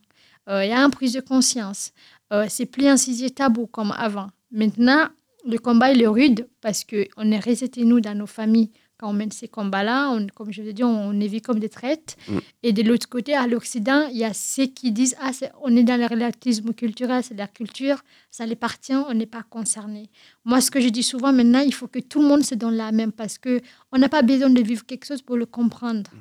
[0.49, 1.93] Euh, il y a une prise de conscience.
[2.33, 4.27] Euh, c'est plus un sujet tabou comme avant.
[4.51, 5.07] Maintenant,
[5.45, 9.13] le combat, il est rude parce qu'on est resté, nous, dans nos familles, quand on
[9.13, 12.15] mène ces combats-là, on- comme je l'ai dit, on, on est vu comme des traites.
[12.27, 12.37] Mm.
[12.63, 15.83] Et de l'autre côté, à l'Occident, il y a ceux qui disent Ah, on est
[15.83, 17.97] dans le relativisme culturel, c'est la culture,
[18.31, 20.09] ça les appartient, on n'est pas concerné.
[20.45, 22.75] Moi, ce que je dis souvent maintenant, il faut que tout le monde se donne
[22.75, 26.11] la même parce qu'on n'a pas besoin de vivre quelque chose pour le comprendre.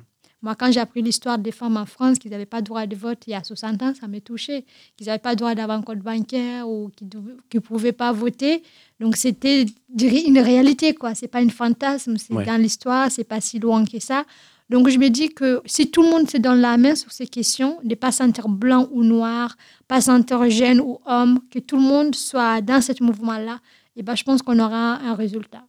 [0.43, 3.19] Moi, quand j'ai appris l'histoire des femmes en France qui n'avaient pas droit de vote
[3.27, 4.65] il y a 60 ans, ça m'a touché.
[4.97, 8.61] Qu'ils n'avaient pas droit d'avoir un compte bancaire ou qui ne pouvaient pas voter.
[8.99, 9.65] Donc, c'était
[9.97, 11.15] une réalité, quoi.
[11.15, 12.45] Ce n'est pas une fantasme, c'est Ouais.
[12.45, 14.25] dans l'histoire, c'est pas si loin que ça.
[14.69, 17.27] Donc, je me dis que si tout le monde se donne la main sur ces
[17.27, 19.55] questions, de ne pas sentir blanc ou noir,
[19.87, 23.59] pas sentir jeune ou homme, que tout le monde soit dans ce mouvement-là,
[23.95, 25.63] et ben, je pense qu'on aura un résultat.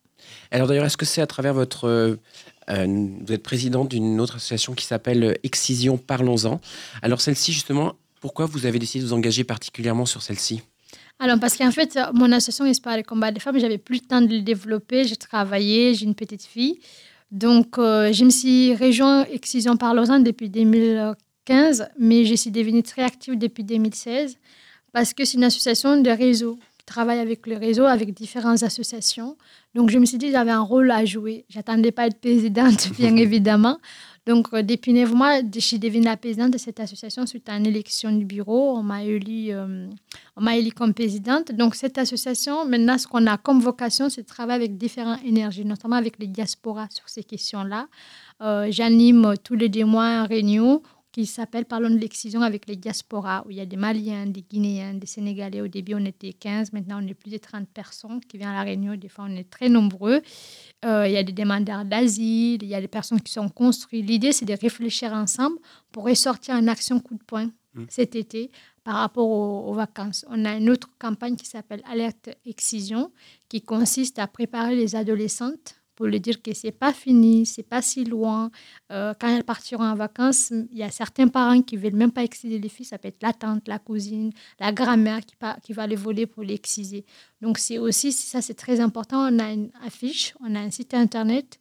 [0.51, 2.19] Alors d'ailleurs, est-ce que c'est à travers votre...
[2.71, 6.61] euh, euh, vous êtes présidente d'une autre association qui s'appelle euh, Excision Parlons-en.
[7.03, 10.63] Alors celle-ci, justement, pourquoi vous avez décidé de vous engager particulièrement sur celle-ci?
[11.19, 14.21] Alors, parce qu'en fait, mon association Espoir et Combat des femmes, j'avais plus le temps
[14.21, 15.05] de le développer.
[15.05, 16.79] J'ai travaillé, j'ai une petite fille.
[17.31, 23.03] Donc, euh, je me suis rejoint Excision Parlons-en depuis 2015, mais je suis devenue très
[23.03, 24.37] active depuis 2016
[24.93, 29.37] parce que c'est une association de réseau qui travaille avec le réseau, avec différentes associations.
[29.75, 31.47] Donc, je me suis dit j'avais un rôle à jouer.
[31.49, 33.79] J'attendais pas être présidente, bien évidemment.
[34.27, 37.57] Donc, euh, depuis neuf mois, je suis devenue la présidente de cette association suite à
[37.57, 38.77] une élection du bureau.
[38.77, 39.89] On m'a élu, euh,
[40.53, 41.53] élu comme présidente.
[41.53, 45.65] Donc, cette association, maintenant, ce qu'on a comme vocation, c'est de travailler avec différentes énergies,
[45.65, 47.87] notamment avec les diasporas sur ces questions-là.
[48.41, 50.83] Euh, J'anime tous les deux mois une réunion
[51.15, 54.43] qui s'appelle Parlons de l'excision avec les diasporas, où il y a des Maliens, des
[54.43, 55.61] Guinéens, des Sénégalais.
[55.61, 58.55] Au début, on était 15, maintenant, on est plus de 30 personnes qui viennent à
[58.55, 58.97] la réunion.
[58.97, 60.21] Des fois, on est très nombreux.
[60.85, 64.07] Euh, il y a des demandeurs d'asile, il y a des personnes qui sont construites.
[64.07, 65.59] L'idée, c'est de réfléchir ensemble
[65.93, 67.85] pour ressortir une action coup de poing Mm.
[67.89, 68.51] cet été
[68.85, 70.25] par rapport aux, aux vacances.
[70.29, 73.11] On a une autre campagne qui s'appelle Alerte Excision,
[73.49, 77.83] qui consiste à préparer les adolescentes pour lui dire que c'est pas fini, c'est pas
[77.83, 78.51] si loin.
[78.93, 82.25] Euh, quand elles partiront en vacances, il y a certains parents qui veulent même pas
[82.25, 82.87] exciser les filles.
[82.87, 86.43] Ça peut être la tante, la cousine, la grand-mère qui, qui va les voler pour
[86.43, 87.05] l'exciser.
[87.41, 89.29] Donc c'est aussi, ça c'est très important.
[89.33, 91.59] On a une affiche, on a un site internet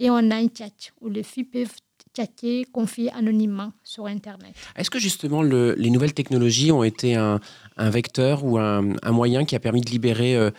[0.00, 1.76] et on a un chat où les filles peuvent
[2.16, 4.54] chatter, confier anonymement sur Internet.
[4.76, 7.40] Est-ce que justement les nouvelles technologies ont été un,
[7.76, 10.50] vecteur ou un, moyen qui a permis de libérer euh,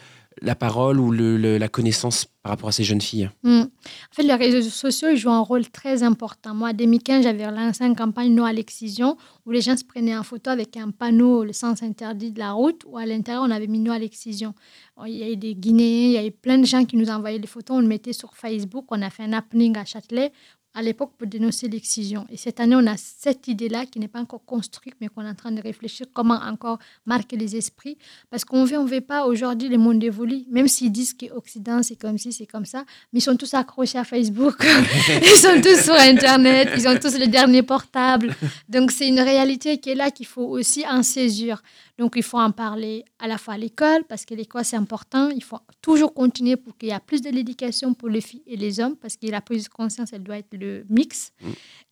[0.41, 3.61] la parole ou la connaissance par rapport à ces jeunes filles hmm.
[3.61, 6.53] En fait, les réseaux sociaux jouent un rôle très important.
[6.53, 10.17] Moi, en 2015, j'avais lancé une campagne Non à l'excision où les gens se prenaient
[10.17, 13.51] en photo avec un panneau, le sens interdit de la route, où à l'intérieur, on
[13.51, 14.53] avait mis Non à l'excision.
[15.05, 17.09] Il y a eu des Guinéens, il y a eu plein de gens qui nous
[17.09, 20.31] envoyaient des photos, on le mettait sur Facebook, on a fait un happening à Châtelet
[20.75, 22.27] à l'époque pour dénoncer l'excision.
[22.29, 25.29] Et cette année, on a cette idée-là qui n'est pas encore construite, mais qu'on est
[25.29, 27.97] en train de réfléchir comment encore marquer les esprits.
[28.29, 30.43] Parce qu'on on veut pas aujourd'hui le monde évolue.
[30.49, 33.97] Même s'ils disent qu'Occident, c'est comme ci, c'est comme ça, mais ils sont tous accrochés
[33.97, 34.55] à Facebook.
[35.21, 36.69] ils sont tous sur Internet.
[36.75, 38.35] Ils ont tous le dernier portable.
[38.67, 41.63] Donc, c'est une réalité qui est là qu'il faut aussi en saisir.
[41.97, 45.29] Donc, il faut en parler à la fois à l'école, parce que l'école, c'est important.
[45.29, 48.57] Il faut toujours continuer pour qu'il y ait plus de l'éducation pour les filles et
[48.57, 51.31] les hommes, parce que la prise de conscience, elle doit être le mix.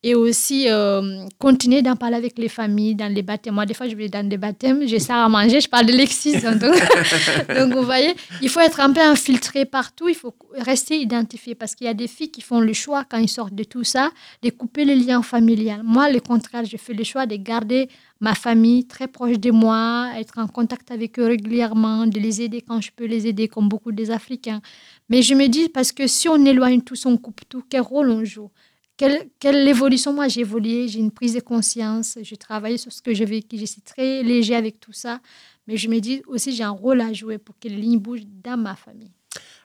[0.06, 3.54] Et aussi, euh, continuer d'en parler avec les familles, dans les baptêmes.
[3.54, 5.94] Moi, des fois, je vais dans des baptêmes, j'ai ça à manger, je parle de
[5.94, 6.52] l'excision.
[6.52, 6.76] Donc,
[7.58, 11.74] donc, vous voyez, il faut être un peu infiltré partout, il faut rester identifié, parce
[11.74, 14.12] qu'il y a des filles qui font le choix, quand ils sortent de tout ça,
[14.42, 15.82] de couper les liens familiaux.
[15.86, 17.88] Moi, le contraire, je fais le choix de garder
[18.24, 22.62] ma famille très proche de moi, être en contact avec eux régulièrement, de les aider
[22.62, 24.62] quand je peux les aider, comme beaucoup des Africains.
[25.10, 28.10] Mais je me dis, parce que si on éloigne tout, on coupe tout, quel rôle
[28.10, 28.50] on joue?
[28.96, 30.14] Quelle, quelle évolution?
[30.14, 33.58] Moi j'ai évolué, j'ai une prise de conscience, j'ai travaillé sur ce que j'ai vécu,
[33.58, 35.20] je suis très léger avec tout ça,
[35.68, 38.28] mais je me dis aussi j'ai un rôle à jouer pour que les lignes bougent
[38.44, 39.12] dans ma famille.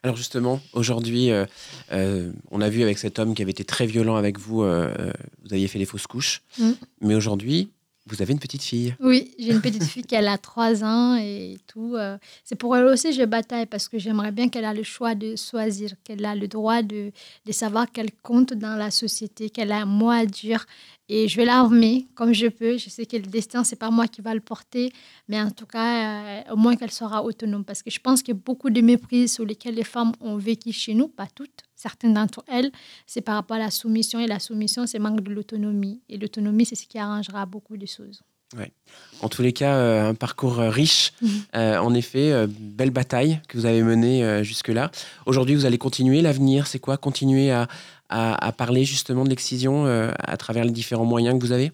[0.03, 1.45] Alors justement, aujourd'hui, euh,
[1.93, 5.13] euh, on a vu avec cet homme qui avait été très violent avec vous, euh,
[5.45, 6.71] vous aviez fait des fausses couches, mm.
[7.03, 7.71] mais aujourd'hui,
[8.09, 11.59] vous avez une petite fille Oui, j'ai une petite fille qui a 3 ans et
[11.67, 11.95] tout.
[11.97, 12.17] Euh.
[12.45, 15.15] C'est pour elle aussi que je bataille parce que j'aimerais bien qu'elle ait le choix
[15.15, 17.13] de choisir, qu'elle a le droit de,
[17.45, 20.65] de savoir qu'elle compte dans la société, qu'elle a un mot à dire.
[21.11, 22.77] Et je vais l'armer comme je peux.
[22.77, 24.93] Je sais que le destin, c'est pas moi qui va le porter,
[25.29, 27.65] mais en tout cas, euh, au moins qu'elle sera autonome.
[27.65, 30.37] Parce que je pense qu'il y a beaucoup de méprises sur lesquelles les femmes ont
[30.37, 32.71] vécu chez nous, pas toutes, certaines d'entre elles,
[33.07, 34.21] c'est par rapport à la soumission.
[34.21, 36.03] Et la soumission, c'est manque de l'autonomie.
[36.09, 38.23] Et l'autonomie, c'est ce qui arrangera beaucoup de choses.
[38.57, 38.73] Ouais.
[39.21, 41.13] En tous les cas, euh, un parcours euh, riche.
[41.55, 44.91] Euh, en effet, belle bataille que vous avez menée jusque-là.
[45.25, 46.21] Aujourd'hui, vous allez continuer.
[46.21, 46.97] L'avenir, c'est quoi?
[46.99, 47.69] Continuer à,
[48.11, 51.73] à, parler justement de l'excision à travers les différents moyens que vous avez?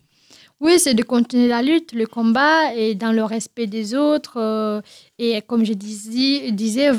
[0.64, 4.38] Oui, c'est de continuer la lutte, le combat, et dans le respect des autres.
[4.38, 4.80] Euh,
[5.18, 6.90] et comme je disais,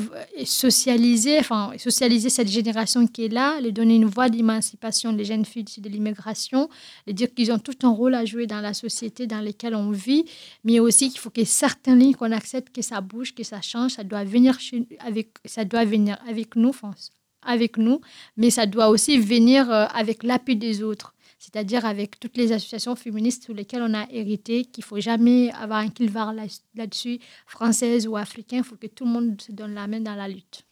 [0.44, 5.44] socialiser, enfin, socialiser cette génération qui est là, leur donner une voie d'émancipation des jeunes
[5.44, 6.68] filles de l'immigration,
[7.08, 9.90] et dire qu'ils ont tout un rôle à jouer dans la société dans laquelle on
[9.90, 10.26] vit,
[10.62, 13.94] mais aussi qu'il faut que certaines lignes qu'on accepte que ça bouge, que ça change,
[13.94, 14.56] ça doit venir,
[15.00, 16.70] avec, ça doit venir avec nous,
[17.42, 18.00] avec nous,
[18.36, 22.96] mais ça doit aussi venir euh, avec l'appui des autres c'est-à-dire avec toutes les associations
[22.96, 28.06] féministes sur lesquelles on a hérité, qu'il ne faut jamais avoir un kilvar là-dessus, française
[28.06, 30.66] ou africain, il faut que tout le monde se donne la main dans la lutte.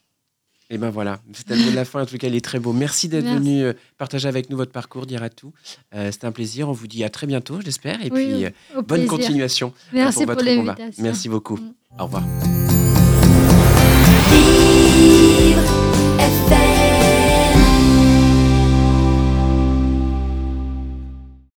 [0.71, 2.03] Et ben voilà, c'est terminé de la fin.
[2.03, 2.73] En tout cas, il est très beau.
[2.73, 5.53] Merci d'être venu euh, partager avec nous votre parcours, dire à tout.
[5.95, 6.71] Euh, C'était un plaisir.
[6.71, 8.05] On vous dit à très bientôt, j'espère.
[8.05, 8.51] Et puis, euh,
[8.87, 10.75] bonne continuation Merci pour, votre combat.
[10.99, 11.59] Merci beaucoup.
[11.59, 11.75] Mm.
[11.99, 12.25] Au revoir.